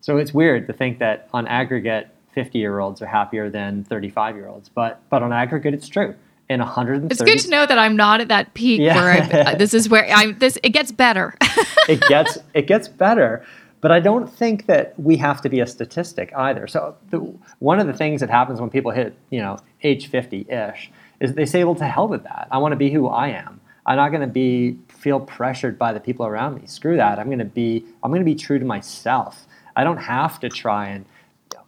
[0.00, 4.36] So it's weird to think that on aggregate, 50 year olds are happier than 35
[4.36, 4.68] year olds.
[4.68, 6.14] But but on aggregate, it's true.
[6.48, 8.96] In 130, it's good to know that I'm not at that peak yeah.
[8.96, 10.38] where I'm, uh, this is where I'm.
[10.38, 11.34] This it gets better.
[11.88, 13.44] it gets it gets better.
[13.80, 16.66] But I don't think that we have to be a statistic either.
[16.66, 17.18] So the,
[17.60, 21.46] one of the things that happens when people hit, you know, age 50-ish is they
[21.46, 22.48] say, well, to hell with that.
[22.50, 23.60] I want to be who I am.
[23.86, 26.66] I'm not going to be feel pressured by the people around me.
[26.66, 27.18] Screw that.
[27.18, 29.46] I'm going to be I'm going to be true to myself.
[29.74, 31.06] I don't have to try and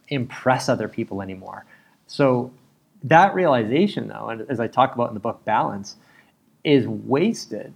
[0.09, 1.65] impress other people anymore.
[2.05, 2.51] So
[3.03, 5.95] that realization, though, as I talk about in the book Balance,
[6.63, 7.73] is wasted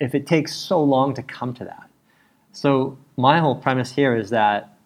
[0.00, 1.88] if it takes so long to come to that.
[2.52, 4.76] So my whole premise here is that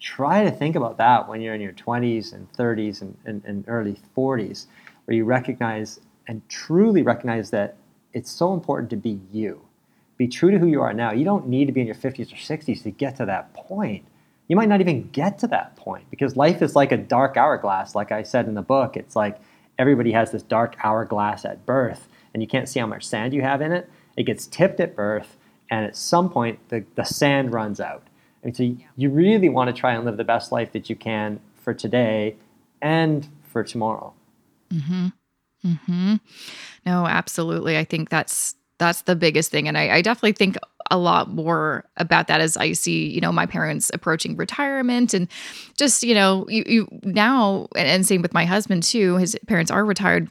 [0.00, 3.64] try to think about that when you're in your 20s and 30s and, and, and
[3.66, 4.66] early 40s,
[5.04, 7.76] where you recognize and truly recognize that
[8.12, 9.60] it's so important to be you.
[10.16, 11.12] Be true to who you are now.
[11.12, 14.04] You don't need to be in your 50s or 60s to get to that point.
[14.46, 17.94] You might not even get to that point because life is like a dark hourglass.
[17.94, 19.40] Like I said in the book, it's like
[19.78, 23.42] everybody has this dark hourglass at birth, and you can't see how much sand you
[23.42, 23.90] have in it.
[24.16, 25.36] It gets tipped at birth,
[25.70, 28.06] and at some point, the, the sand runs out.
[28.42, 31.40] And so you really want to try and live the best life that you can
[31.56, 32.36] for today
[32.82, 34.12] and for tomorrow.
[34.74, 35.06] Mm-hmm.
[35.66, 36.14] Mm-hmm.
[36.84, 37.78] No, absolutely.
[37.78, 39.68] I think that's that's the biggest thing.
[39.68, 40.56] And I, I, definitely think
[40.90, 45.28] a lot more about that as I see, you know, my parents approaching retirement and
[45.76, 49.84] just, you know, you, you now, and same with my husband too, his parents are
[49.84, 50.28] retired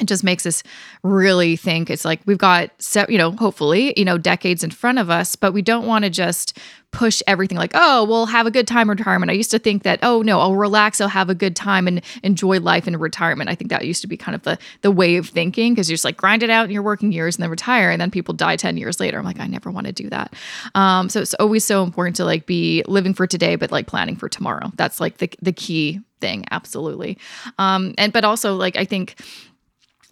[0.00, 0.62] it just makes us
[1.02, 1.90] really think.
[1.90, 2.70] It's like we've got
[3.08, 6.10] you know hopefully you know decades in front of us but we don't want to
[6.10, 6.58] just
[6.92, 9.30] push everything like oh we'll have a good time retirement.
[9.30, 12.02] I used to think that oh no i'll relax i'll have a good time and
[12.22, 13.50] enjoy life in retirement.
[13.50, 15.94] I think that used to be kind of the the way of thinking because you're
[15.94, 18.34] just like grind it out in your working years and then retire and then people
[18.34, 19.18] die 10 years later.
[19.18, 20.34] I'm like i never want to do that.
[20.74, 24.16] Um, so it's always so important to like be living for today but like planning
[24.16, 24.72] for tomorrow.
[24.76, 27.18] That's like the, the key thing absolutely.
[27.58, 29.16] Um, and but also like i think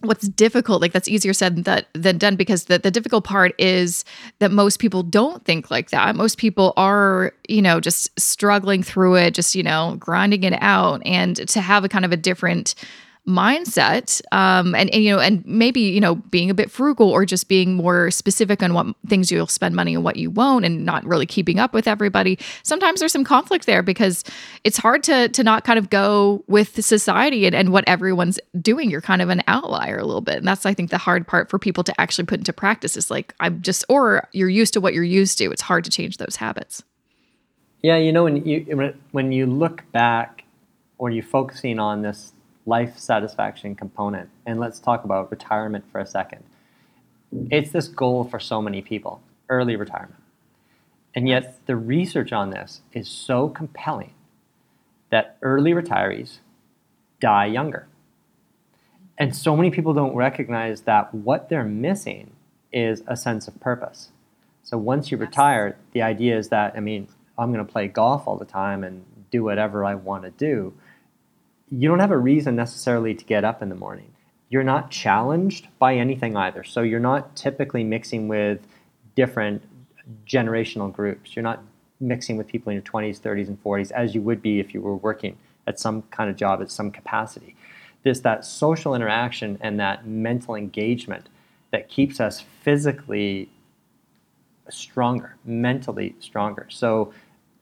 [0.01, 4.05] what's difficult like that's easier said than, than done because the, the difficult part is
[4.39, 6.15] that most people don't think like that.
[6.15, 11.01] Most people are you know just struggling through it just you know grinding it out.
[11.05, 12.75] And to have a kind of a different
[13.29, 17.25] mindset um, and, and you know and maybe you know being a bit frugal or
[17.25, 20.83] just being more specific on what things you'll spend money and what you won't and
[20.83, 22.37] not really keeping up with everybody.
[22.63, 24.23] Sometimes there's some conflict there because
[24.63, 28.89] it's hard to to not kind of go with society and, and what everyone's doing.
[28.89, 30.37] You're kind of an outlier a little bit.
[30.37, 33.11] And that's i think the hard part for people to actually put into practice is
[33.11, 35.51] like i'm just or you're used to what you're used to.
[35.51, 36.83] It's hard to change those habits.
[37.83, 40.43] Yeah you know when you when you look back
[40.97, 42.33] or you're focusing on this
[42.69, 44.29] life satisfaction component.
[44.45, 46.43] And let's talk about retirement for a second.
[47.51, 50.21] It's this goal for so many people early retirement.
[51.15, 54.13] And yet, the research on this is so compelling
[55.09, 56.37] that early retirees
[57.19, 57.87] die younger.
[59.17, 62.31] And so many people don't recognize that what they're missing
[62.71, 64.11] is a sense of purpose.
[64.61, 68.27] So once you retire, the idea is that, I mean, I'm going to play golf
[68.27, 70.73] all the time and do whatever I want to do
[71.71, 74.13] you don't have a reason necessarily to get up in the morning.
[74.49, 76.63] You're not challenged by anything either.
[76.63, 78.59] So you're not typically mixing with
[79.15, 79.61] different
[80.25, 81.35] generational groups.
[81.35, 81.63] You're not
[81.99, 84.81] mixing with people in your 20s, 30s, and 40s as you would be if you
[84.81, 87.55] were working at some kind of job at some capacity.
[88.03, 91.29] There's that social interaction and that mental engagement
[91.71, 93.49] that keeps us physically
[94.69, 96.65] stronger, mentally stronger.
[96.69, 97.13] So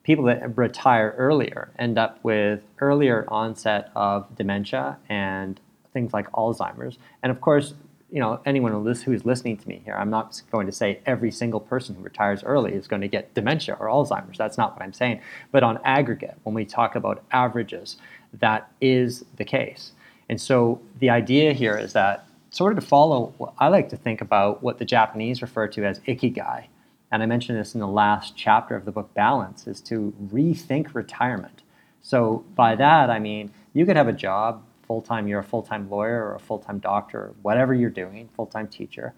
[0.08, 5.60] people that retire earlier end up with earlier onset of dementia and
[5.92, 6.98] things like Alzheimer's.
[7.22, 7.74] And of course,
[8.10, 11.60] you know, anyone who's listening to me here, I'm not going to say every single
[11.60, 14.38] person who retires early is going to get dementia or Alzheimer's.
[14.38, 15.20] That's not what I'm saying.
[15.52, 17.98] But on aggregate, when we talk about averages,
[18.40, 19.92] that is the case.
[20.30, 24.22] And so the idea here is that sort of to follow, I like to think
[24.22, 26.68] about what the Japanese refer to as ikigai,
[27.12, 30.94] and I mentioned this in the last chapter of the book Balance, is to rethink
[30.94, 31.64] retirement.
[32.02, 35.62] So by that, I mean you could have a job full time, you're a full
[35.62, 39.14] time lawyer or a full time doctor, or whatever you're doing, full time teacher,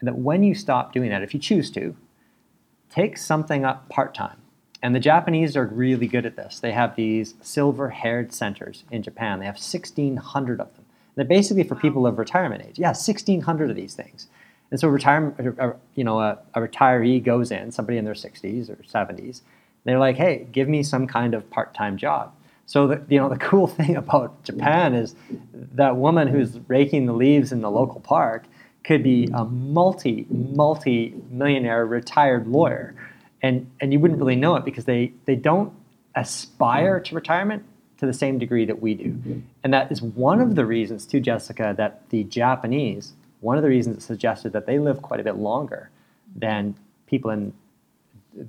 [0.00, 1.96] and that when you stop doing that, if you choose to,
[2.90, 4.38] take something up part time.
[4.82, 6.58] And the Japanese are really good at this.
[6.58, 10.84] They have these silver haired centers in Japan, they have 1,600 of them.
[11.14, 12.78] They're basically for people of retirement age.
[12.78, 14.28] Yeah, 1,600 of these things.
[14.72, 15.36] And so retirement,
[15.94, 19.42] you know, a, a, retiree goes in, somebody in their 60s or 70s.
[19.84, 22.32] They're like, hey, give me some kind of part-time job.
[22.64, 25.14] So the, you know, the cool thing about Japan is
[25.52, 28.46] that woman who's raking the leaves in the local park
[28.82, 32.94] could be a multi, multi-millionaire retired lawyer.
[33.42, 35.74] And, and you wouldn't really know it because they, they don't
[36.14, 37.62] aspire to retirement.
[37.98, 39.42] to the same degree that we do.
[39.62, 43.68] And that is one of the reasons, too, Jessica, that the Japanese, one of the
[43.68, 45.90] reasons it suggested that they live quite a bit longer
[46.34, 46.74] than
[47.06, 47.52] people in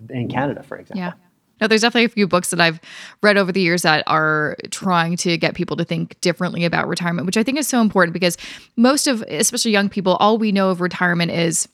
[0.09, 0.99] in Canada, for example.
[0.99, 1.13] Yeah.
[1.61, 2.79] No, there's definitely a few books that I've
[3.21, 7.25] read over the years that are trying to get people to think differently about retirement,
[7.25, 8.37] which I think is so important because
[8.75, 11.67] most of, especially young people, all we know of retirement is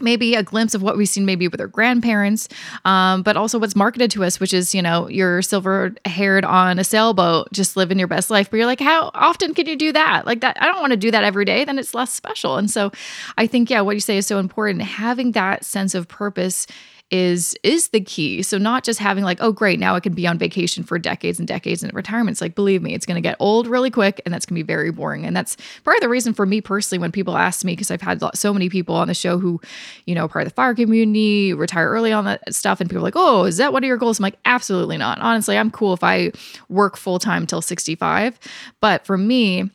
[0.00, 2.48] maybe a glimpse of what we've seen maybe with our grandparents
[2.84, 6.78] um, but also what's marketed to us which is you know you're silver haired on
[6.78, 8.50] a sailboat just living your best life.
[8.50, 10.26] But you're like how often can you do that?
[10.26, 12.56] Like that i don't want to do that every day then it's less special.
[12.56, 12.92] And so
[13.38, 16.66] i think yeah what you say is so important having that sense of purpose
[17.10, 18.42] is is the key.
[18.42, 21.38] So not just having like, oh great, now I can be on vacation for decades
[21.38, 22.34] and decades and retirement.
[22.34, 24.64] It's like, believe me, it's going to get old really quick and that's going to
[24.64, 25.24] be very boring.
[25.24, 28.02] And that's part of the reason for me personally when people ask me because I've
[28.02, 29.60] had so many people on the show who,
[30.06, 33.02] you know, part of the fire community, retire early on that stuff and people are
[33.02, 35.20] like, "Oh, is that one of your goals?" I'm like, "Absolutely not.
[35.20, 36.32] Honestly, I'm cool if I
[36.68, 38.38] work full time till 65."
[38.80, 39.70] But for me,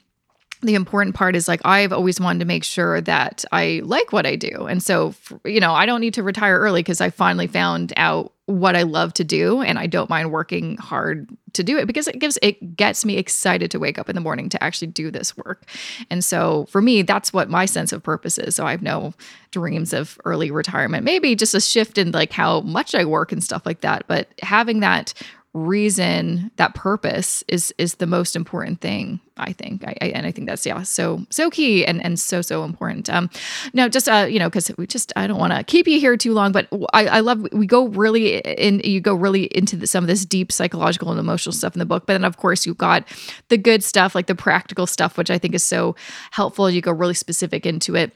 [0.61, 4.25] the important part is like I've always wanted to make sure that I like what
[4.25, 4.67] I do.
[4.67, 8.33] And so, you know, I don't need to retire early because I finally found out
[8.45, 12.07] what I love to do and I don't mind working hard to do it because
[12.07, 15.09] it gives it gets me excited to wake up in the morning to actually do
[15.09, 15.63] this work.
[16.09, 18.55] And so for me that's what my sense of purpose is.
[18.55, 19.13] So I have no
[19.51, 21.03] dreams of early retirement.
[21.03, 24.27] Maybe just a shift in like how much I work and stuff like that, but
[24.41, 25.13] having that
[25.53, 29.83] reason that purpose is is the most important thing i think.
[29.85, 33.09] I, I, and i think that's yeah so so key and and so so important.
[33.09, 33.29] Um
[33.73, 36.15] now just uh you know because we just i don't want to keep you here
[36.15, 39.87] too long but i i love we go really in you go really into the,
[39.87, 42.65] some of this deep psychological and emotional stuff in the book but then of course
[42.65, 43.05] you've got
[43.49, 45.95] the good stuff like the practical stuff which i think is so
[46.31, 46.69] helpful.
[46.69, 48.13] You go really specific into it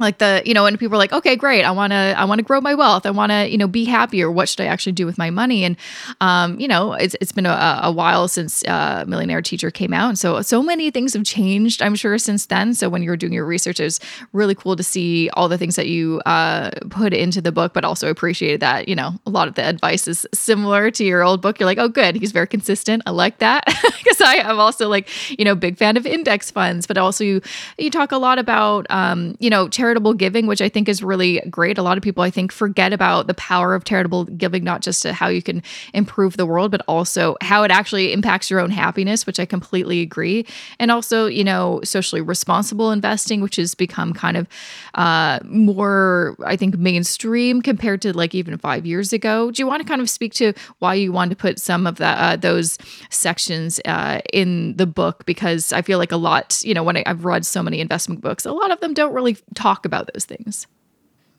[0.00, 1.64] like the you know and people are like okay great.
[1.64, 3.06] I want to i want to grow my wealth.
[3.06, 4.30] I want to you know be happier.
[4.30, 5.64] What should i actually do with my money?
[5.64, 5.76] And
[6.20, 10.08] um, you know it's, it's been a, a while since uh, millionaire teacher came out.
[10.08, 12.74] And so so many things have changed i'm sure since then.
[12.74, 14.00] So when you were doing your research it was
[14.32, 17.84] really cool to see all the things that you uh, put into the book but
[17.84, 21.42] also appreciated that you know a lot of the advice is similar to your old
[21.42, 21.60] book.
[21.60, 22.16] You're like oh good.
[22.16, 23.02] He's very consistent.
[23.06, 23.64] I like that.
[24.00, 25.08] Because i am also like
[25.38, 27.40] you know big fan of index funds but also you
[27.76, 31.02] you talk a lot about um, you know charity charitable giving, which I think is
[31.02, 31.76] really great.
[31.76, 35.02] A lot of people, I think, forget about the power of charitable giving, not just
[35.02, 38.70] to how you can improve the world, but also how it actually impacts your own
[38.70, 40.46] happiness, which I completely agree.
[40.78, 44.46] And also, you know, socially responsible investing, which has become kind of
[44.94, 49.50] uh, more, I think, mainstream compared to like even five years ago.
[49.50, 51.96] Do you want to kind of speak to why you want to put some of
[51.96, 52.78] that uh, those
[53.10, 55.26] sections uh, in the book?
[55.26, 58.20] Because I feel like a lot, you know, when I, I've read so many investment
[58.20, 60.66] books, a lot of them don't really talk talk about those things?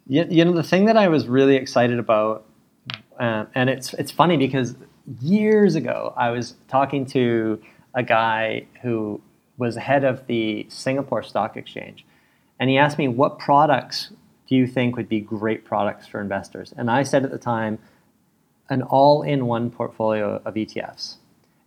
[0.07, 2.45] You, you know, the thing that I was really excited about,
[3.19, 4.75] uh, and it's it's funny because
[5.21, 7.61] years ago I was talking to
[7.93, 9.21] a guy who
[9.57, 12.05] was head of the Singapore Stock Exchange,
[12.59, 14.11] and he asked me what products
[14.47, 17.77] do you think would be great products for investors, and I said at the time,
[18.69, 21.15] an all-in-one portfolio of ETFs.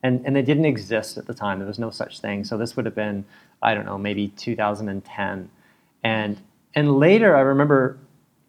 [0.03, 1.59] And, and they didn't exist at the time.
[1.59, 2.45] There was no such thing.
[2.45, 3.25] So this would have been,
[3.63, 5.51] I don't know, maybe 2010.
[6.03, 6.41] And
[6.75, 7.99] and later, I remember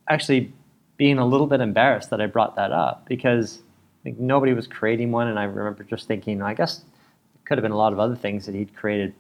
[0.10, 0.54] actually
[0.98, 3.60] being a little bit embarrassed that I brought that up because
[4.04, 7.64] like, nobody was creating one, and I remember just thinking, I guess it could have
[7.64, 9.14] been a lot of other things that he'd created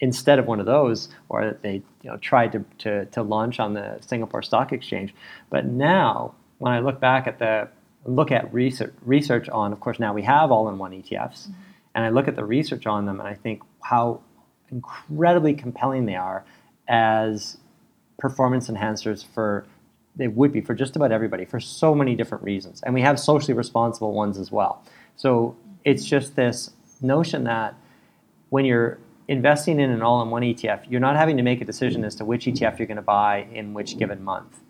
[0.00, 3.58] instead of one of those, or that they you know tried to, to, to launch
[3.58, 5.14] on the Singapore Stock Exchange.
[5.48, 7.68] But now, when I look back at the
[8.04, 11.52] look at research research on, of course, now we have all-in-one ETFs, mm-hmm.
[11.94, 14.20] and I look at the research on them, and I think how
[14.70, 16.44] incredibly compelling they are
[16.88, 17.56] as
[18.18, 19.66] performance enhancers for
[20.16, 22.80] they would be for just about everybody for so many different reasons.
[22.82, 24.82] And we have socially responsible ones as well.
[25.16, 26.70] So it's just this
[27.02, 27.74] notion that
[28.48, 28.98] when you're
[29.28, 32.46] investing in an all-in-one etf you're not having to make a decision as to which
[32.46, 34.60] etf you're going to buy in which given month.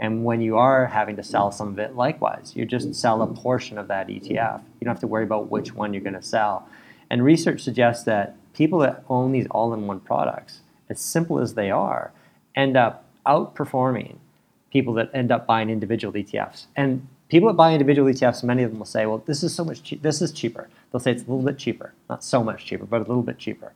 [0.00, 3.26] And when you are having to sell some of it likewise you just sell a
[3.26, 6.22] portion of that etf you don't have to worry about which one you're going to
[6.22, 6.68] sell.
[7.10, 12.12] And research suggests that people that own these all-in-one products as simple as they are
[12.56, 14.16] end up outperforming
[14.72, 16.66] people that end up buying individual ETFs.
[16.74, 19.64] And people that buy individual ETFs, many of them will say, well, this is so
[19.64, 20.68] much, this is cheaper.
[20.90, 23.38] They'll say it's a little bit cheaper, not so much cheaper, but a little bit
[23.38, 23.72] cheaper.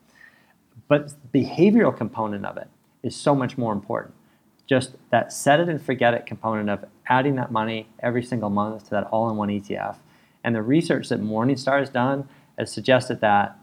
[0.89, 2.69] But the behavioral component of it
[3.03, 4.15] is so much more important.
[4.67, 8.85] Just that set it and forget it component of adding that money every single month
[8.85, 9.97] to that all-in-one ETF.
[10.45, 13.59] And the research that Morningstar has done has suggested that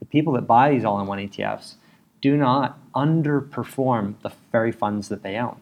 [0.00, 1.74] the people that buy these all-in-one ETFs
[2.24, 5.60] do not underperform the very funds that they own.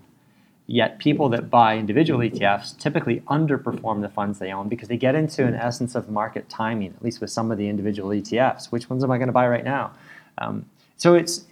[0.69, 5.17] Yet people that buy individual ETFs typically underperform the funds they own because they get
[5.17, 8.71] into an essence of market timing, at least with some of the individual ETFs.
[8.71, 9.91] Which ones am I going to buy right now?
[10.39, 10.67] Um,
[10.99, 11.47] so it's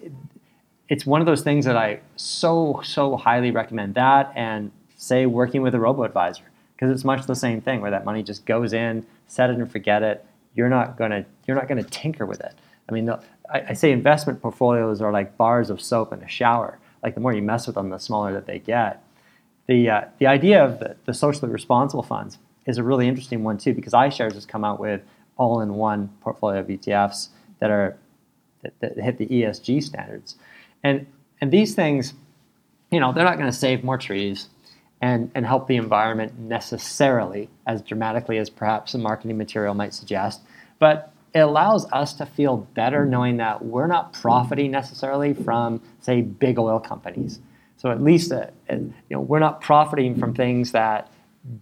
[0.88, 5.60] it's one of those things that I so so highly recommend that and say working
[5.60, 6.44] with a robo advisor
[6.76, 9.68] because it's much the same thing where that money just goes in, set it and
[9.72, 10.24] forget it.
[10.54, 12.54] You're not gonna you're not gonna tinker with it.
[12.88, 13.10] I mean,
[13.52, 16.78] I, I say investment portfolios are like bars of soap in a shower.
[17.02, 19.02] Like the more you mess with them, the smaller that they get.
[19.66, 23.58] The, uh, the idea of the, the socially responsible funds is a really interesting one
[23.58, 25.02] too because iShares has come out with
[25.36, 27.28] all-in-one portfolio of ETFs
[27.58, 27.96] that are
[28.62, 30.36] that, that hit the ESG standards,
[30.82, 31.06] and
[31.40, 32.12] and these things,
[32.90, 34.48] you know, they're not going to save more trees
[35.00, 40.42] and and help the environment necessarily as dramatically as perhaps the marketing material might suggest,
[40.78, 46.22] but it allows us to feel better knowing that we're not profiting necessarily from, say,
[46.22, 47.38] big oil companies.
[47.76, 51.10] So at least, uh, you know, we're not profiting from things that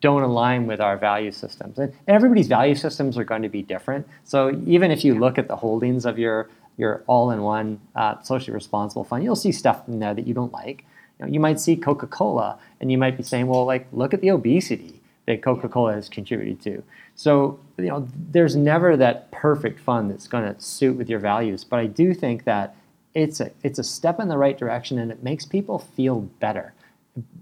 [0.01, 1.79] don't align with our value systems.
[1.79, 4.09] And everybody's value systems are going to be different.
[4.25, 9.03] So even if you look at the holdings of your your all-in-one uh, socially responsible
[9.03, 10.85] fund, you'll see stuff in there that you don't like.
[11.19, 14.21] You, know, you might see Coca-Cola, and you might be saying, "Well, like, look at
[14.21, 14.98] the obesity
[15.29, 16.83] that Coca-Cola has contributed to."
[17.15, 21.65] So, you know, there's never that perfect fund that's going to suit with your values.
[21.65, 22.77] But I do think that
[23.15, 26.75] it's a, it's a step in the right direction and it makes people feel better.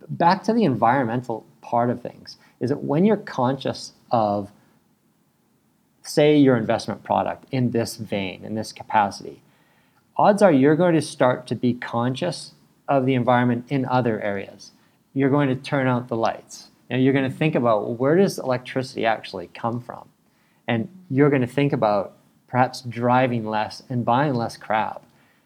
[0.09, 4.51] Back to the environmental part of things is that when you're conscious of,
[6.03, 9.43] say, your investment product in this vein, in this capacity,
[10.17, 12.55] odds are you're going to start to be conscious
[12.89, 14.71] of the environment in other areas.
[15.13, 18.39] You're going to turn out the lights know, you're going to think about where does
[18.39, 20.09] electricity actually come from?
[20.69, 22.17] And you're going to think about
[22.47, 25.03] perhaps driving less and buying less crap.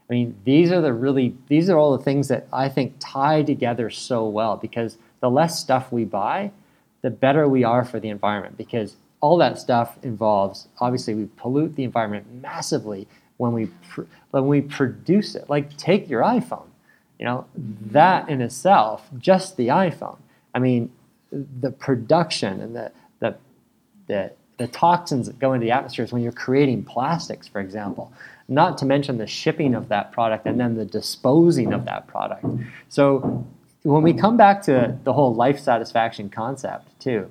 [0.09, 3.43] I mean, these are the really these are all the things that I think tie
[3.43, 6.51] together so well because the less stuff we buy,
[7.03, 11.77] the better we are for the environment because all that stuff involves obviously we pollute
[11.77, 15.49] the environment massively when we pr- when we produce it.
[15.49, 16.67] Like take your iPhone.
[17.19, 20.17] You know, that in itself, just the iPhone.
[20.55, 20.91] I mean,
[21.33, 23.37] the production and the, the,
[24.07, 28.13] the, the toxins that go into the atmosphere is when you're creating plastics, for example.
[28.49, 32.45] Not to mention the shipping of that product and then the disposing of that product.
[32.89, 33.47] So
[33.85, 37.31] when we come back to the whole life satisfaction concept, too,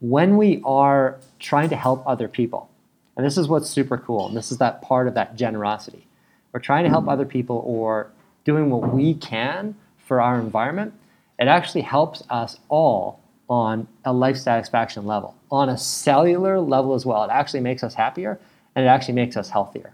[0.00, 2.68] when we are trying to help other people,
[3.16, 6.06] and this is what's super cool, and this is that part of that generosity.
[6.52, 8.10] We're trying to help other people or
[8.44, 9.74] doing what we can
[10.06, 10.92] for our environment
[11.38, 17.04] it actually helps us all on a life satisfaction level, on a cellular level as
[17.04, 17.24] well.
[17.24, 18.40] It actually makes us happier
[18.74, 19.92] and it actually makes us healthier.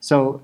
[0.00, 0.42] So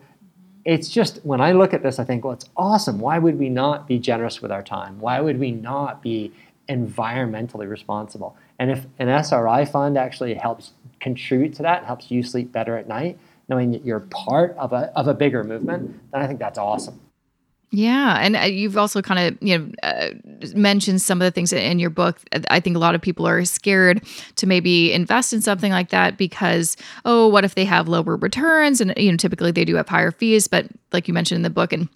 [0.65, 2.99] it's just when I look at this, I think, well, it's awesome.
[2.99, 4.99] Why would we not be generous with our time?
[5.01, 6.33] Why would we not be
[6.69, 8.37] environmentally responsible?
[8.59, 12.89] And if an SRI fund actually helps contribute to that, helps you sleep better at
[12.89, 13.19] night,
[13.49, 17.01] knowing that you're part of a, of a bigger movement, then I think that's awesome.
[17.77, 20.11] Yeah, and uh, you've also kind of you know uh,
[20.55, 22.21] mentioned some of the things in your book.
[22.49, 24.05] I think a lot of people are scared
[24.37, 28.81] to maybe invest in something like that because oh, what if they have lower returns?
[28.81, 31.51] And you know, typically they do have higher fees, but like you mentioned in the
[31.51, 31.89] book and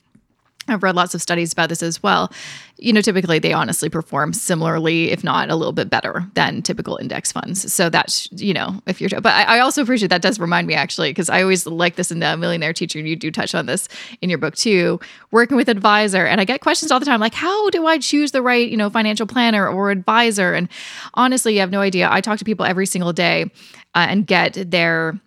[0.71, 2.33] I've read lots of studies about this as well.
[2.81, 6.97] You know, typically they honestly perform similarly, if not a little bit better than typical
[6.97, 7.73] index funds.
[7.73, 10.75] So that's, you know, if you're, but I, I also appreciate that does remind me
[10.75, 13.67] actually, because I always like this in the Millionaire Teacher, and you do touch on
[13.67, 13.89] this
[14.23, 15.01] in your book too,
[15.33, 16.25] working with advisor.
[16.25, 18.77] And I get questions all the time like, how do I choose the right, you
[18.77, 20.55] know, financial planner or advisor?
[20.55, 20.69] And
[21.15, 22.09] honestly, you have no idea.
[22.11, 23.51] I talk to people every single day
[23.95, 25.19] uh, and get their,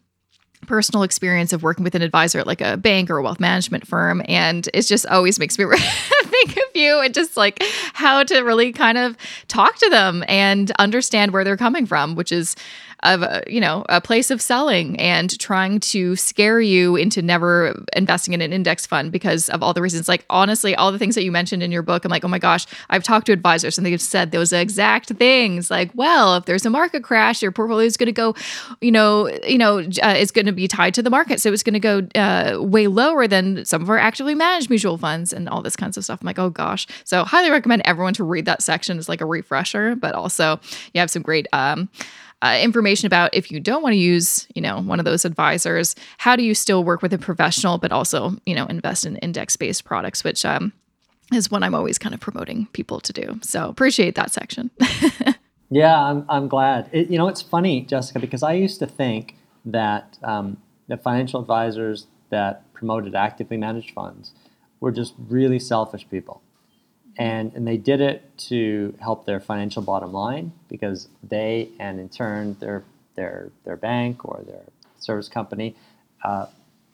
[0.68, 3.88] personal experience of working with an advisor at like a bank or a wealth management
[3.88, 5.66] firm and it just always makes me
[6.26, 7.62] think of you and just like
[7.94, 12.32] how to really kind of talk to them and understand where they're coming from which
[12.32, 12.56] is
[13.04, 17.84] of a, you know a place of selling and trying to scare you into never
[17.96, 20.08] investing in an index fund because of all the reasons.
[20.08, 22.40] Like honestly all the things that you mentioned in your book i'm like oh my
[22.40, 25.72] gosh i've talked to advisors and they've said those exact things.
[25.72, 28.36] Like well if there's a market crash your portfolio is going to go
[28.82, 31.42] you know you know uh, it's going to be tied to the market.
[31.42, 34.98] So it's going to go uh, way lower than some of our actively managed mutual
[34.98, 36.22] funds and all this kinds of stuff.
[36.22, 36.86] I'm like oh gosh.
[37.04, 39.00] So highly recommend everyone to read that section.
[39.00, 40.60] As like a refresher but also
[40.94, 41.90] you have some great um
[42.42, 45.96] uh, information about if you don't want to use, you know, one of those advisors,
[46.18, 49.84] how do you still work with a professional, but also, you know, invest in index-based
[49.84, 50.74] products, which um,
[51.32, 53.40] is what I'm always kind of promoting people to do.
[53.42, 54.72] So appreciate that section.
[55.70, 56.90] yeah, I'm, I'm glad.
[56.92, 59.36] It, you know, it's funny, Jessica, because I used to think
[59.66, 64.32] that um, the financial advisors that promoted actively managed funds
[64.80, 66.42] were just really selfish people.
[67.18, 72.10] And, and they did it to help their financial bottom line because they and in
[72.10, 72.84] turn their
[73.16, 74.64] their their bank or their
[74.98, 75.76] service company
[76.24, 76.46] uh,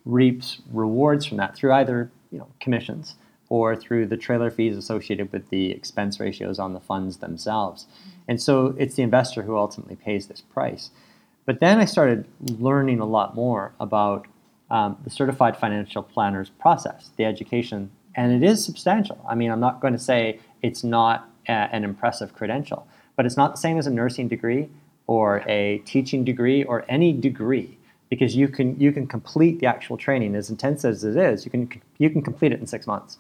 [0.06, 3.16] reaps rewards from that through either you know commissions
[3.50, 7.86] or through the trailer fees associated with the expense ratios on the funds themselves.
[8.28, 10.90] And so it's the investor who ultimately pays this price.
[11.46, 14.28] But then I started learning a lot more about
[14.70, 19.24] um, the certified financial planners process, the education, and it is substantial.
[19.30, 23.38] I mean, I'm not going to say it's not a, an impressive credential, but it's
[23.38, 24.70] not the same as a nursing degree
[25.06, 27.78] or a teaching degree or any degree
[28.10, 31.46] because you can you can complete the actual training as intense as it is.
[31.46, 33.20] You can you can complete it in six months.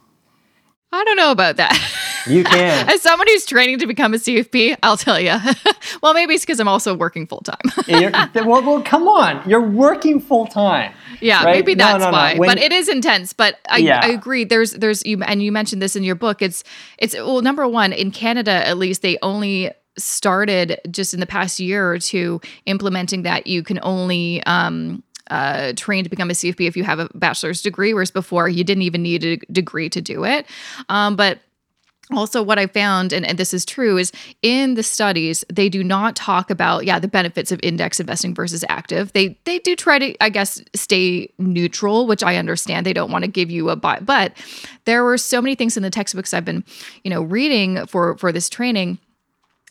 [0.91, 2.03] I don't know about that.
[2.29, 2.89] You can.
[2.93, 5.35] As someone who's training to become a CFP, I'll tell you.
[6.03, 7.57] well, maybe it's because I'm also working full time.
[8.45, 9.47] well, well, come on.
[9.49, 10.93] You're working full time.
[11.21, 11.55] Yeah, right?
[11.55, 12.35] maybe that's no, no, why.
[12.35, 13.33] When, but it is intense.
[13.33, 14.01] But I, yeah.
[14.03, 14.43] I agree.
[14.43, 16.41] There's, there's, you, and you mentioned this in your book.
[16.41, 16.63] It's,
[16.97, 21.59] it's, well, number one, in Canada, at least, they only started just in the past
[21.59, 26.67] year or two implementing that you can only um, uh, trained to become a CFP
[26.67, 30.01] if you have a bachelor's degree, whereas before you didn't even need a degree to
[30.01, 30.45] do it.
[30.89, 31.39] Um, but
[32.15, 35.83] also what i found and, and, this is true is in the studies they do
[35.83, 39.11] not talk about yeah the benefits of index investing versus active.
[39.13, 42.85] They they do try to i guess stay neutral which i understand.
[42.85, 43.99] They don't want to give you a buy.
[43.99, 44.33] But
[44.85, 46.63] there were so many things in the textbooks i've been
[47.03, 48.99] you know reading for for this training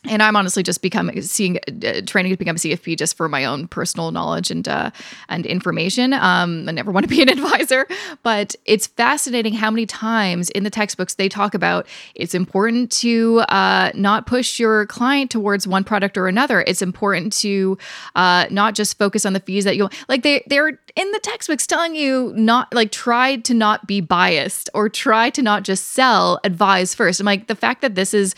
[0.05, 3.45] and I'm honestly just becoming seeing uh, training to become a CFP just for my
[3.45, 4.91] own personal knowledge and uh,
[5.27, 6.13] and information.
[6.13, 7.87] Um, I never want to be an advisor,
[8.23, 13.39] but it's fascinating how many times in the textbooks they talk about it's important to
[13.49, 16.63] uh, not push your client towards one product or another.
[16.67, 17.77] It's important to
[18.15, 20.23] uh, not just focus on the fees that you like.
[20.23, 24.89] They they're in the textbooks telling you not like try to not be biased or
[24.89, 26.39] try to not just sell.
[26.43, 27.19] Advise first.
[27.19, 28.35] I'm like the fact that this is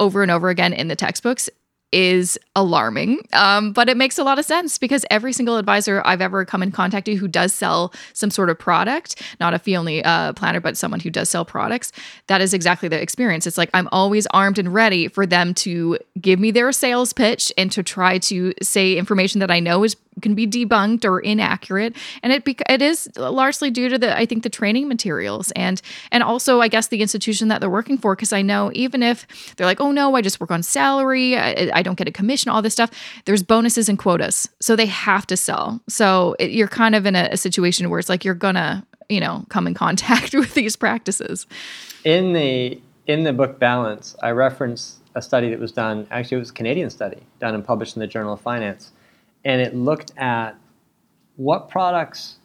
[0.00, 1.48] over and over again in the textbooks
[1.92, 3.18] is alarming.
[3.32, 6.62] Um, but it makes a lot of sense because every single advisor I've ever come
[6.62, 10.32] in contact with who does sell some sort of product, not a fee only uh,
[10.34, 11.90] planner, but someone who does sell products,
[12.28, 13.46] that is exactly the experience.
[13.46, 17.52] It's like I'm always armed and ready for them to give me their sales pitch
[17.58, 21.96] and to try to say information that I know is can be debunked or inaccurate.
[22.22, 26.22] And it it is largely due to the I think the training materials and and
[26.22, 28.14] also I guess the institution that they're working for.
[28.14, 31.70] Because I know even if they're like oh no I just work on salary I,
[31.74, 32.90] I don't get a commission all this stuff
[33.24, 34.48] there's bonuses and quotas.
[34.60, 35.80] So they have to sell.
[35.88, 39.20] So it, you're kind of in a, a situation where it's like you're gonna you
[39.20, 41.46] know come in contact with these practices.
[42.04, 46.40] In the in the book balance I reference a study that was done actually it
[46.40, 48.92] was a Canadian study done and published in the Journal of Finance
[49.44, 50.56] and it looked at
[51.36, 52.36] what products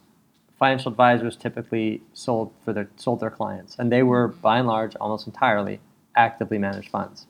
[0.58, 4.96] financial advisors typically sold for their sold their clients, and they were by and large
[4.98, 5.80] almost entirely
[6.16, 7.28] actively managed funds.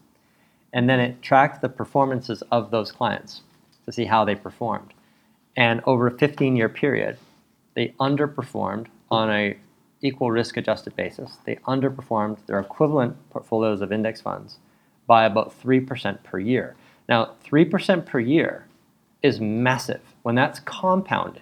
[0.72, 3.42] And then it tracked the performances of those clients
[3.86, 4.94] to see how they performed.
[5.56, 7.18] And over a 15-year period,
[7.76, 9.58] they underperformed on a
[10.02, 11.38] equal risk adjusted basis.
[11.46, 14.60] They underperformed their equivalent portfolios of index funds
[15.08, 16.76] by about 3% per year.
[17.08, 18.68] Now, 3% per year
[19.22, 20.02] is massive.
[20.24, 21.42] When that's compounded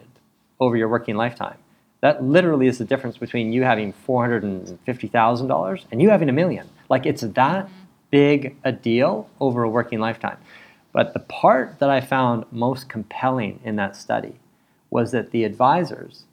[0.60, 1.58] over your working lifetime,
[2.02, 6.70] that literally is the difference between you having $450,000 and you having a million.
[6.90, 7.70] Like it's that
[8.12, 10.38] big a deal over a working lifetime.
[10.92, 14.40] But the part that I found most compelling in that study
[14.90, 16.26] was that the advisors,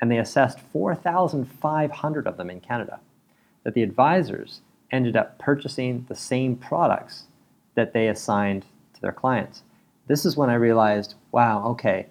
[0.00, 3.00] and they assessed 4,500 of them in Canada,
[3.64, 4.60] that the advisors
[4.90, 7.24] ended up purchasing the same products
[7.74, 8.64] that they assigned
[8.94, 9.62] to their clients
[10.08, 12.06] this is when I realized, wow, okay,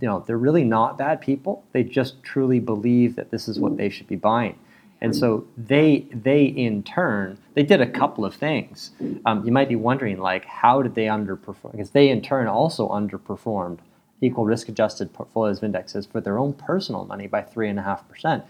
[0.00, 1.64] you know, they're really not bad people.
[1.72, 4.58] They just truly believe that this is what they should be buying.
[5.00, 8.90] And so they, they in turn, they did a couple of things.
[9.26, 11.70] Um, you might be wondering, like, how did they underperform?
[11.72, 13.78] Because they in turn also underperformed
[14.20, 17.82] equal risk adjusted portfolios of indexes for their own personal money by three and a
[17.82, 18.44] half percent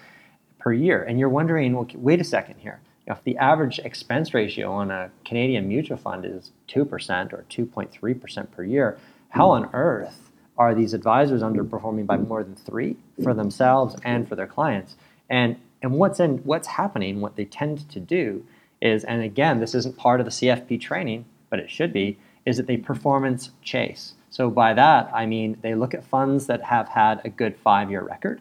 [0.58, 1.02] per year.
[1.02, 5.10] And you're wondering, well, wait a second here if the average expense ratio on a
[5.24, 8.98] Canadian mutual fund is 2% or 2.3% per year,
[9.30, 14.36] how on earth are these advisors underperforming by more than three for themselves and for
[14.36, 14.96] their clients?
[15.30, 18.44] And, and what's, in, what's happening, what they tend to do
[18.82, 22.58] is, and again, this isn't part of the CFP training, but it should be, is
[22.58, 24.14] that they performance chase.
[24.30, 27.90] So by that, I mean they look at funds that have had a good five
[27.90, 28.40] year record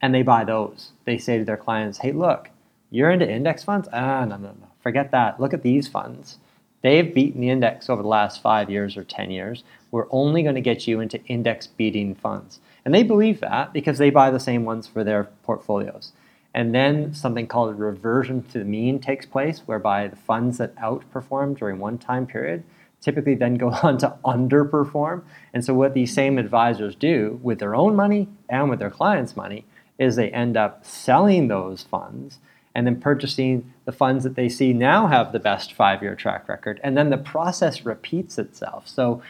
[0.00, 0.90] and they buy those.
[1.04, 2.50] They say to their clients, hey, look,
[2.92, 3.88] you're into index funds?
[3.92, 4.68] Ah, no, no, no.
[4.80, 5.40] Forget that.
[5.40, 6.38] Look at these funds.
[6.82, 9.64] They've beaten the index over the last five years or 10 years.
[9.90, 12.60] We're only going to get you into index beating funds.
[12.84, 16.12] And they believe that because they buy the same ones for their portfolios.
[16.54, 21.56] And then something called reversion to the mean takes place, whereby the funds that outperform
[21.56, 22.62] during one time period
[23.00, 25.22] typically then go on to underperform.
[25.54, 29.36] And so, what these same advisors do with their own money and with their clients'
[29.36, 29.64] money
[29.98, 32.38] is they end up selling those funds
[32.74, 36.48] and then purchasing the funds that they see now have the best five year track
[36.48, 36.80] record.
[36.82, 38.88] And then the process repeats itself.
[38.88, 39.22] So,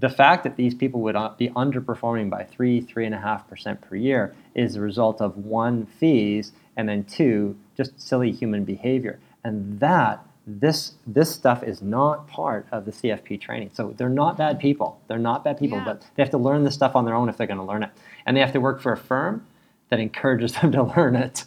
[0.00, 3.46] the fact that these people would uh, be underperforming by three, three and a half
[3.46, 8.64] percent per year is the result of one, fees, and then two, just silly human
[8.64, 9.20] behavior.
[9.44, 13.70] And that this this stuff is not part of the CFP training.
[13.72, 15.00] So they're not bad people.
[15.08, 15.84] They're not bad people, yeah.
[15.84, 17.82] but they have to learn this stuff on their own if they're going to learn
[17.82, 17.90] it.
[18.26, 19.46] And they have to work for a firm
[19.90, 21.44] that encourages them to learn it.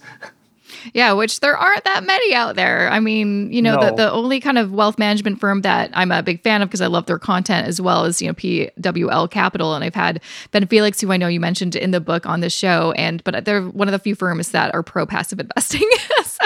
[0.93, 2.89] Yeah, which there aren't that many out there.
[2.89, 3.89] I mean, you know, no.
[3.89, 6.81] the, the only kind of wealth management firm that I'm a big fan of because
[6.81, 9.75] I love their content as well as, you know, PWL Capital.
[9.75, 10.21] And I've had
[10.51, 12.91] Ben Felix, who I know you mentioned in the book on the show.
[12.93, 15.89] And, but they're one of the few firms that are pro passive investing.
[16.23, 16.45] so,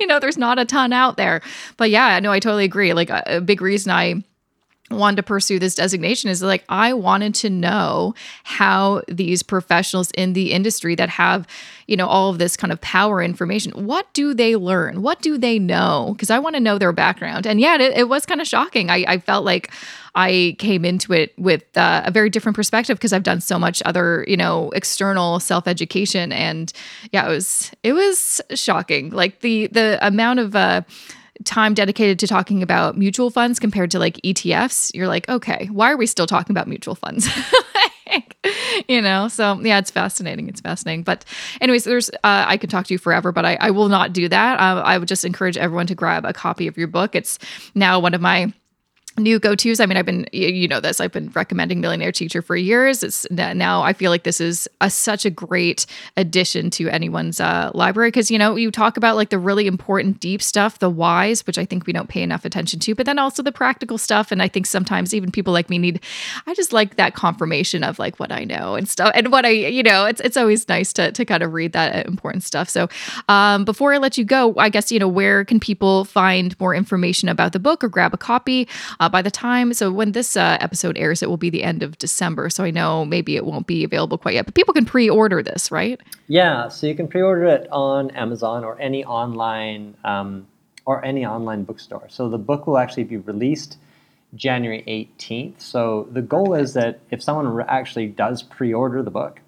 [0.00, 1.40] you know, there's not a ton out there.
[1.76, 2.92] But yeah, no, I totally agree.
[2.92, 4.22] Like a, a big reason I,
[4.92, 8.14] wanted to pursue this designation is like I wanted to know
[8.44, 11.46] how these professionals in the industry that have,
[11.86, 15.02] you know, all of this kind of power information, what do they learn?
[15.02, 16.10] What do they know?
[16.12, 17.46] Because I want to know their background.
[17.46, 18.90] And yeah, it, it was kind of shocking.
[18.90, 19.70] I, I, felt like
[20.14, 23.82] I came into it with uh, a very different perspective because I've done so much
[23.84, 26.72] other, you know, external self education, and
[27.12, 29.10] yeah, it was it was shocking.
[29.10, 30.82] Like the the amount of uh,
[31.44, 35.90] time dedicated to talking about mutual funds compared to like ETFs, you're like, okay, why
[35.90, 37.28] are we still talking about mutual funds?
[38.88, 40.48] you know, so yeah, it's fascinating.
[40.48, 41.02] It's fascinating.
[41.02, 41.24] But,
[41.60, 44.28] anyways, there's, uh, I could talk to you forever, but I, I will not do
[44.28, 44.58] that.
[44.58, 47.14] Uh, I would just encourage everyone to grab a copy of your book.
[47.14, 47.38] It's
[47.74, 48.52] now one of my
[49.18, 49.80] new go-to's.
[49.80, 53.02] I mean i've been you know this i've been recommending millionaire teacher for years.
[53.02, 55.86] It's now i feel like this is a, such a great
[56.16, 60.20] addition to anyone's uh, library because you know you talk about like the really important
[60.20, 63.18] deep stuff the whys which i think we don't pay enough attention to but then
[63.18, 64.32] also the practical stuff.
[64.32, 66.00] And i think sometimes even people like me need
[66.46, 69.50] i just like that confirmation of like what i know and stuff and what i
[69.50, 72.68] you know it's it's always nice to to kind of read that important stuff.
[72.68, 72.88] So
[73.28, 76.74] um, before i let you go i guess you know where can people find more
[76.74, 78.68] information about the book or grab a copy
[79.02, 81.82] uh, by the time, so when this uh, episode airs, it will be the end
[81.82, 82.48] of December.
[82.50, 85.42] So I know maybe it won't be available quite yet, but people can pre order
[85.42, 86.00] this, right?
[86.28, 89.96] Yeah, so you can pre order it on Amazon or any online.
[90.04, 90.46] Um,
[90.84, 92.08] or any online bookstore.
[92.08, 93.78] So the book will actually be released
[94.34, 95.60] January 18th.
[95.60, 99.40] So the goal is that if someone actually does pre-order the book,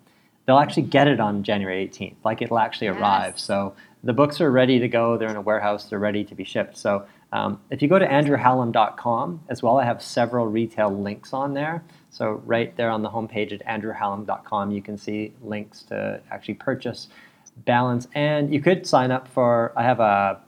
[0.46, 2.14] they'll actually get it on January 18th.
[2.24, 2.96] Like it'll actually yes.
[2.96, 3.38] arrive.
[3.38, 5.16] So the books are ready to go.
[5.16, 5.86] They're in a warehouse.
[5.86, 6.76] They're ready to be shipped.
[6.76, 7.05] So
[7.35, 11.82] um, if you go to andrewhallam.com as well, I have several retail links on there.
[12.11, 17.09] So right there on the homepage at andrewhallam.com, you can see links to actually purchase
[17.57, 19.72] Balance, and you could sign up for.
[19.76, 20.41] I have a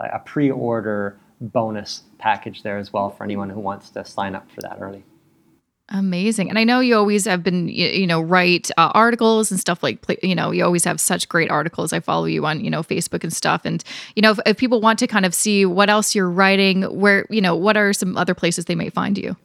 [0.00, 4.60] a pre-order bonus package there as well for anyone who wants to sign up for
[4.62, 5.04] that early.
[5.90, 6.48] Amazing.
[6.48, 10.02] And I know you always have been, you know, write uh, articles and stuff like,
[10.22, 11.92] you know, you always have such great articles.
[11.92, 13.62] I follow you on, you know, Facebook and stuff.
[13.66, 13.84] And,
[14.16, 17.26] you know, if, if people want to kind of see what else you're writing, where,
[17.28, 19.36] you know, what are some other places they might find you?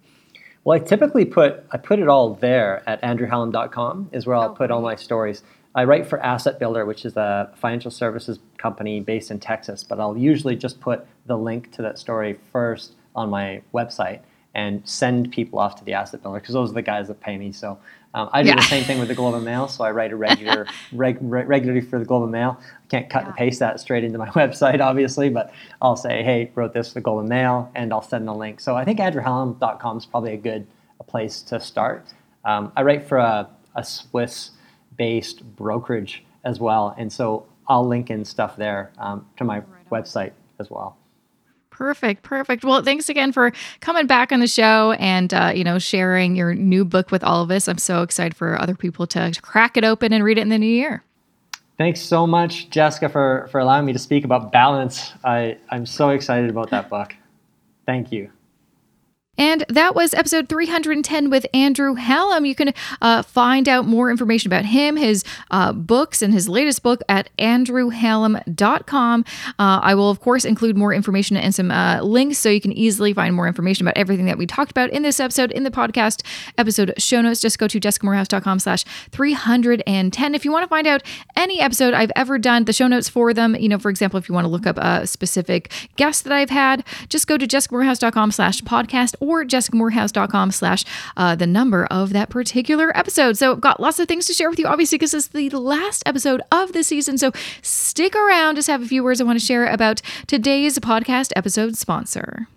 [0.64, 4.54] Well, I typically put, I put it all there at andrewhallam.com is where I'll oh,
[4.54, 5.44] put all my stories.
[5.76, 10.00] I write for Asset Builder, which is a financial services company based in Texas, but
[10.00, 14.22] I'll usually just put the link to that story first on my website
[14.56, 17.38] and send people off to the asset builder because those are the guys that pay
[17.38, 17.52] me.
[17.52, 17.78] So
[18.14, 18.56] um, I do yeah.
[18.56, 19.68] the same thing with the Globe and Mail.
[19.68, 22.60] So I write a regular reg, regularly for the Globe and Mail.
[22.60, 23.28] I can't cut yeah.
[23.28, 26.96] and paste that straight into my website, obviously, but I'll say, hey, wrote this for
[26.96, 28.60] the Globe and Mail, and I'll send the link.
[28.60, 30.66] So I think andrewhallam.com is probably a good
[31.00, 32.06] a place to start.
[32.44, 38.26] Um, I write for a, a Swiss-based brokerage as well, and so I'll link in
[38.26, 40.98] stuff there um, to my right website as well.
[41.80, 42.66] Perfect, perfect.
[42.66, 46.54] Well, thanks again for coming back on the show and uh, you know sharing your
[46.54, 47.70] new book with all of us.
[47.70, 50.58] I'm so excited for other people to crack it open and read it in the
[50.58, 51.06] new year.
[51.78, 55.14] Thanks so much, Jessica, for for allowing me to speak about balance.
[55.24, 57.16] I I'm so excited about that book.
[57.86, 58.30] Thank you.
[59.40, 62.46] And that was episode 310 with Andrew Hallam.
[62.46, 66.84] You can uh, find out more information about him, his uh, books, and his latest
[66.84, 69.26] book at andrewhallam.com.
[69.48, 72.74] Uh, I will, of course, include more information and some uh, links so you can
[72.74, 75.72] easily find more information about everything that we talked about in this episode, in the
[75.72, 76.22] podcast
[76.58, 77.40] episode show notes.
[77.40, 80.36] Just go to jessicamoorhouse.com slash 310.
[80.36, 81.02] If you want to find out
[81.38, 84.28] any episode I've ever done, the show notes for them, you know, for example, if
[84.28, 88.32] you want to look up a specific guest that I've had, just go to jessicamoorhouse.com
[88.32, 90.84] slash podcast or jessicamoorhouse.com slash
[91.18, 93.38] uh, the number of that particular episode.
[93.38, 96.04] So I've got lots of things to share with you, obviously, because it's the last
[96.06, 97.18] episode of the season.
[97.18, 98.56] So stick around.
[98.56, 102.48] Just have a few words I want to share about today's podcast episode sponsor.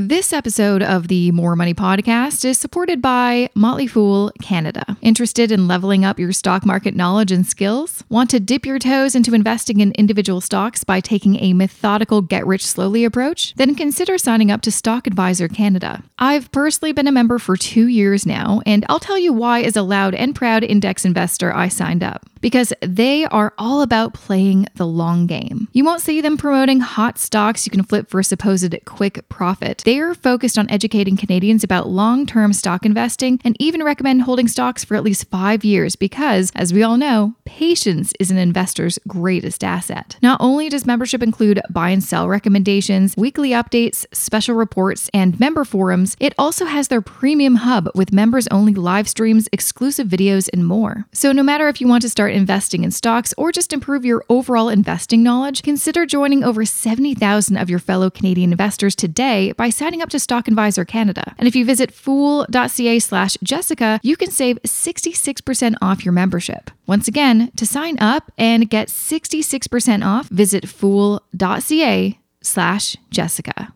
[0.00, 4.96] This episode of the More Money Podcast is supported by Motley Fool Canada.
[5.02, 8.04] Interested in leveling up your stock market knowledge and skills?
[8.08, 12.46] Want to dip your toes into investing in individual stocks by taking a methodical get
[12.46, 13.54] rich slowly approach?
[13.56, 16.04] Then consider signing up to Stock Advisor Canada.
[16.16, 19.74] I've personally been a member for two years now, and I'll tell you why, as
[19.74, 24.66] a loud and proud index investor, I signed up because they are all about playing
[24.74, 25.68] the long game.
[25.72, 29.82] You won't see them promoting hot stocks you can flip for a supposed quick profit.
[29.84, 34.48] They are focused on educating Canadians about long term stock investing and even recommend holding
[34.48, 38.98] stocks for at least five years because, as we all know, patience is an investor's
[39.06, 40.16] greatest asset.
[40.22, 45.64] Not only does membership include buy and sell recommendations, weekly updates, special reports, and member
[45.64, 50.66] forums, it also has their premium hub with members only live streams, exclusive videos, and
[50.66, 51.06] more.
[51.12, 54.24] So, no matter if you want to start investing in stocks or just improve your
[54.28, 60.02] overall investing knowledge, consider joining over 70,000 of your fellow Canadian investors today by signing
[60.02, 61.34] up to Stock Advisor Canada.
[61.38, 66.70] And if you visit fool.ca slash Jessica, you can save 66% off your membership.
[66.86, 73.72] Once again, to sign up and get 66% off, visit fool.ca slash Jessica.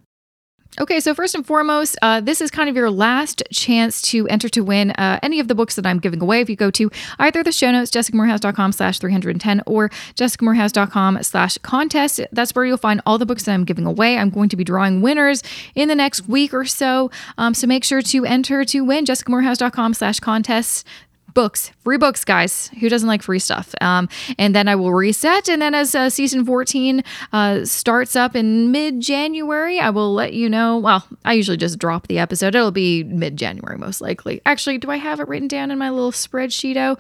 [0.81, 4.49] Okay, so first and foremost, uh, this is kind of your last chance to enter
[4.49, 6.41] to win uh, any of the books that I'm giving away.
[6.41, 12.21] If you go to either the show notes, jessicamoorhouse.com slash 310 or jessicamoorhouse.com slash contest,
[12.33, 14.17] that's where you'll find all the books that I'm giving away.
[14.17, 15.43] I'm going to be drawing winners
[15.75, 17.11] in the next week or so.
[17.37, 20.87] Um, so make sure to enter to win jessicamoorhouse.com slash contest
[21.35, 22.69] books, free books, guys.
[22.81, 23.75] Who doesn't like free stuff?
[23.81, 24.09] Um,
[24.39, 25.49] and then I will reset.
[25.49, 27.03] And then as uh, season 14
[27.33, 30.79] uh, starts up in mid January, I will let you know.
[30.79, 32.55] Well, I usually just drop the episode.
[32.55, 34.41] It'll be mid January, most likely.
[34.47, 36.77] Actually, do I have it written down in my little spreadsheet?
[36.77, 36.97] Oh,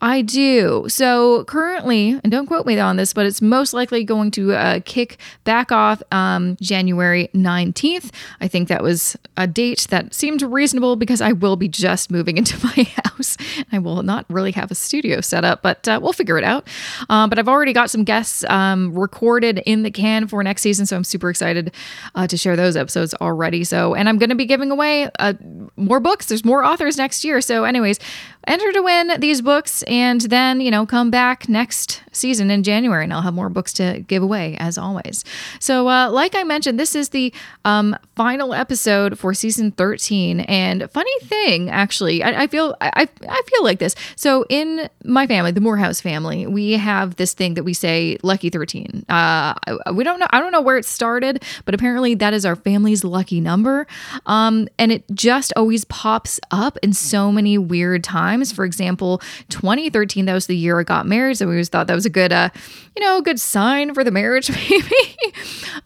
[0.00, 0.84] I do.
[0.88, 4.80] So currently, and don't quote me on this, but it's most likely going to uh,
[4.84, 8.10] kick back off um, January 19th.
[8.40, 12.36] I think that was a date that seemed reasonable because I will be just moving
[12.38, 13.36] into my house.
[13.72, 16.68] I will not really have a studio set up, but uh, we'll figure it out.
[17.08, 20.86] Um, but I've already got some guests um, recorded in the can for next season,
[20.86, 21.74] so I'm super excited
[22.14, 23.64] uh, to share those episodes already.
[23.64, 25.34] So, and I'm going to be giving away uh,
[25.76, 26.26] more books.
[26.26, 27.40] There's more authors next year.
[27.40, 27.98] So, anyways,
[28.46, 33.04] enter to win these books and then, you know, come back next season in January
[33.04, 35.24] and I'll have more books to give away as always.
[35.60, 37.32] So, uh, like I mentioned, this is the
[37.64, 40.40] um, final episode for season 13.
[40.40, 43.94] And funny thing, actually, I, I feel I, I feel like this.
[44.16, 48.50] So, in my family, the Moorhouse family, we have this thing that we say lucky
[48.50, 49.04] 13.
[49.08, 49.54] Uh,
[49.92, 53.04] we don't know, I don't know where it started, but apparently that is our family's
[53.04, 53.86] lucky number.
[54.26, 58.27] Um, and it just always pops up in so many weird times.
[58.52, 61.36] For example, 2013, that was the year I got married.
[61.38, 62.50] So we always thought that was a good, uh,
[62.96, 65.34] you know, good sign for the marriage, maybe.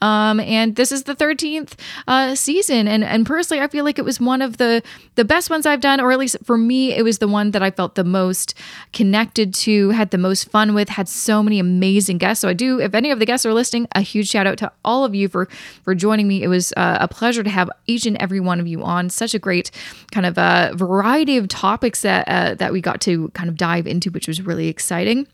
[0.00, 1.72] um, and this is the 13th
[2.08, 4.82] uh, season, and and personally, I feel like it was one of the
[5.14, 7.62] the best ones I've done, or at least for me, it was the one that
[7.62, 8.54] I felt the most
[8.92, 12.40] connected to, had the most fun with, had so many amazing guests.
[12.40, 14.72] So I do, if any of the guests are listening, a huge shout out to
[14.84, 15.48] all of you for
[15.82, 16.42] for joining me.
[16.42, 19.10] It was uh, a pleasure to have each and every one of you on.
[19.10, 19.70] Such a great
[20.12, 23.86] kind of uh, variety of topics that uh, that we got to kind of dive
[23.86, 25.26] into, which was really exciting.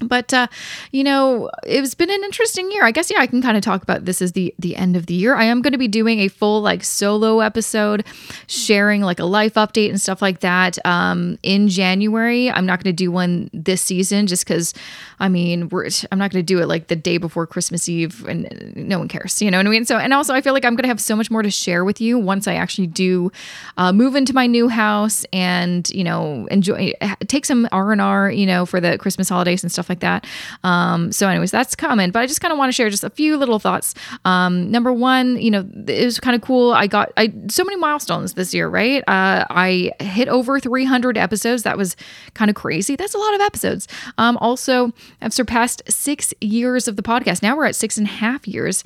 [0.00, 0.46] But uh,
[0.92, 2.84] you know, it's been an interesting year.
[2.84, 5.06] I guess yeah, I can kind of talk about this as the the end of
[5.06, 5.34] the year.
[5.34, 8.04] I am going to be doing a full like solo episode,
[8.46, 12.50] sharing like a life update and stuff like that um, in January.
[12.50, 14.72] I'm not going to do one this season just because,
[15.18, 18.24] I mean, we're I'm not going to do it like the day before Christmas Eve,
[18.26, 19.42] and no one cares.
[19.42, 19.84] You know what I mean?
[19.84, 21.84] So and also I feel like I'm going to have so much more to share
[21.84, 23.30] with you once I actually do
[23.76, 26.92] uh, move into my new house and you know enjoy
[27.26, 30.26] take some R and R you know for the Christmas holidays and stuff like that.
[30.64, 32.10] Um, so, anyways, that's common.
[32.10, 33.94] But I just kind of want to share just a few little thoughts.
[34.24, 36.72] Um, number one, you know, it was kind of cool.
[36.72, 39.02] I got I so many milestones this year, right?
[39.06, 41.64] Uh, I hit over 300 episodes.
[41.64, 41.96] That was
[42.34, 42.96] kind of crazy.
[42.96, 43.88] That's a lot of episodes.
[44.16, 47.42] Um, also, I've surpassed six years of the podcast.
[47.42, 48.84] Now we're at six and a half years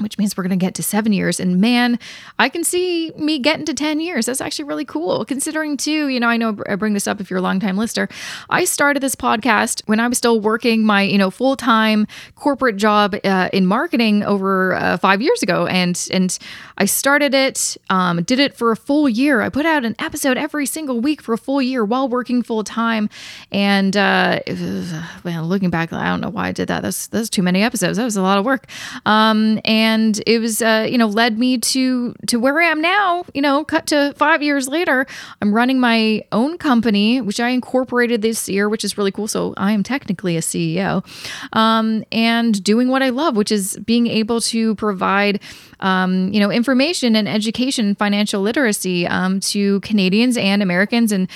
[0.00, 1.40] which means we're going to get to seven years.
[1.40, 1.98] And man,
[2.38, 4.26] I can see me getting to 10 years.
[4.26, 5.24] That's actually really cool.
[5.24, 8.08] Considering, too, you know, I know I bring this up if you're a longtime listener.
[8.48, 12.76] I started this podcast when I was still working my, you know, full time corporate
[12.76, 15.66] job uh, in marketing over uh, five years ago.
[15.66, 16.38] And, and
[16.78, 19.42] I started it, um, did it for a full year.
[19.42, 22.64] I put out an episode every single week for a full year while working full
[22.64, 23.08] time.
[23.52, 24.40] And, uh,
[25.24, 26.82] well, looking back, I don't know why I did that.
[26.82, 27.98] That's, that's too many episodes.
[27.98, 28.66] That was a lot of work.
[29.06, 32.80] Um, and and it was uh, you know led me to to where I am
[32.80, 33.24] now.
[33.34, 35.06] You know, cut to five years later,
[35.40, 39.28] I'm running my own company, which I incorporated this year, which is really cool.
[39.28, 41.04] So I am technically a CEO,
[41.52, 45.40] um, and doing what I love, which is being able to provide
[45.80, 51.28] um, you know, information and education, financial literacy um, to Canadians and Americans and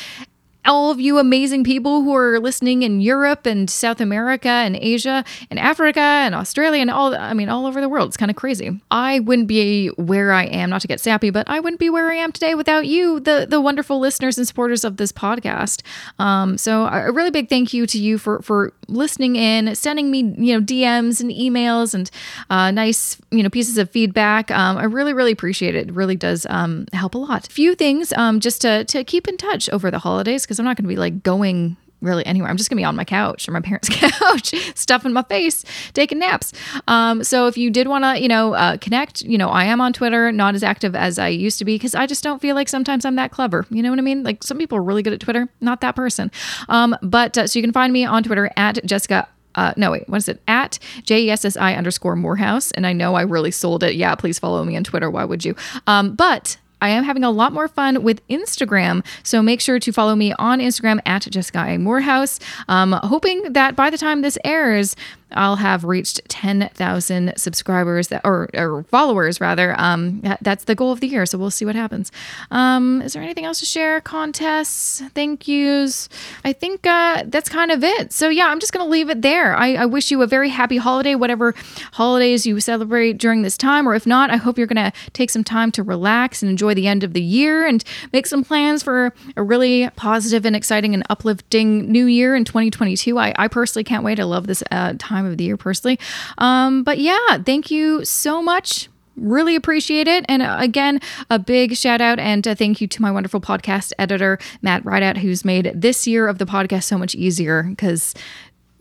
[0.67, 5.25] all of you amazing people who are listening in Europe and South America and Asia
[5.51, 8.09] and Africa and Australia and all I mean all over the world.
[8.09, 8.81] It's kind of crazy.
[8.91, 12.11] I wouldn't be where I am, not to get sappy, but I wouldn't be where
[12.11, 15.83] I am today without you, the the wonderful listeners and supporters of this podcast.
[16.19, 20.35] Um, so a really big thank you to you for for listening in, sending me
[20.39, 22.11] you know DMs and emails and
[22.51, 24.51] uh, nice you know pieces of feedback.
[24.51, 25.89] Um, I really really appreciate it.
[25.89, 27.49] It really does um, help a lot.
[27.49, 30.65] A few things um, just to to keep in touch over the holidays because I'm
[30.67, 32.51] not going to be like going really anywhere.
[32.51, 36.19] I'm just gonna be on my couch or my parents' couch, stuffing my face, taking
[36.19, 36.53] naps.
[36.87, 39.81] Um, so if you did want to, you know, uh, connect, you know, I am
[39.81, 42.55] on Twitter, not as active as I used to be because I just don't feel
[42.55, 43.67] like sometimes I'm that clever.
[43.71, 44.23] You know what I mean?
[44.23, 46.31] Like some people are really good at Twitter, not that person.
[46.69, 49.27] Um, but uh, so you can find me on Twitter at Jessica
[49.57, 50.43] uh, no, wait, what is it?
[50.49, 52.73] At J-E-S-S-I underscore Moorhouse.
[52.73, 53.95] And I know I really sold it.
[53.95, 55.09] Yeah, please follow me on Twitter.
[55.09, 55.55] Why would you?
[55.87, 59.03] Um, but I am having a lot more fun with Instagram.
[59.23, 61.79] So make sure to follow me on Instagram at Jessica A.
[61.79, 62.39] Moorhouse.
[62.69, 64.95] Um, hoping that by the time this airs,
[65.33, 69.75] I'll have reached 10,000 subscribers that, or, or followers rather.
[69.79, 71.27] Um, that's the goal of the year.
[71.27, 72.13] So we'll see what happens.
[72.51, 74.01] Um, is there anything else to share?
[74.01, 76.09] Contests, thank yous.
[76.45, 78.13] I think uh, that's kind of it.
[78.13, 79.57] So yeah, I'm just going to leave it there.
[79.57, 81.55] I, I wish you a very happy holiday, whatever
[81.93, 83.89] holidays you celebrate during this time.
[83.89, 86.75] Or if not, I hope you're going to take some time to relax and enjoy
[86.75, 90.95] the end of the year and make some plans for a really positive and exciting
[90.95, 93.19] and uplifting new year in 2022.
[93.19, 94.21] I, I personally can't wait.
[94.21, 95.99] I love this uh, time time of the year personally.
[96.39, 100.25] Um, but yeah, thank you so much really appreciate it.
[100.29, 101.01] And uh, again,
[101.31, 105.19] a big shout out and uh, thank you to my wonderful podcast editor, Matt Rideout,
[105.19, 108.15] who's made this year of the podcast so much easier because.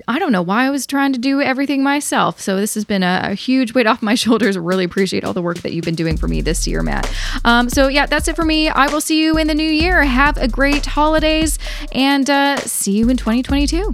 [0.06, 2.42] I don't know why I was trying to do everything myself.
[2.42, 4.58] So this has been a, a, huge weight off my shoulders.
[4.58, 7.10] Really appreciate all the work that you've been doing for me this year, Matt.
[7.46, 8.68] Um, so yeah, that's it for me.
[8.68, 10.04] I will see you in the new year.
[10.04, 11.58] Have a great holidays
[11.94, 13.94] and uh, see you in 2022.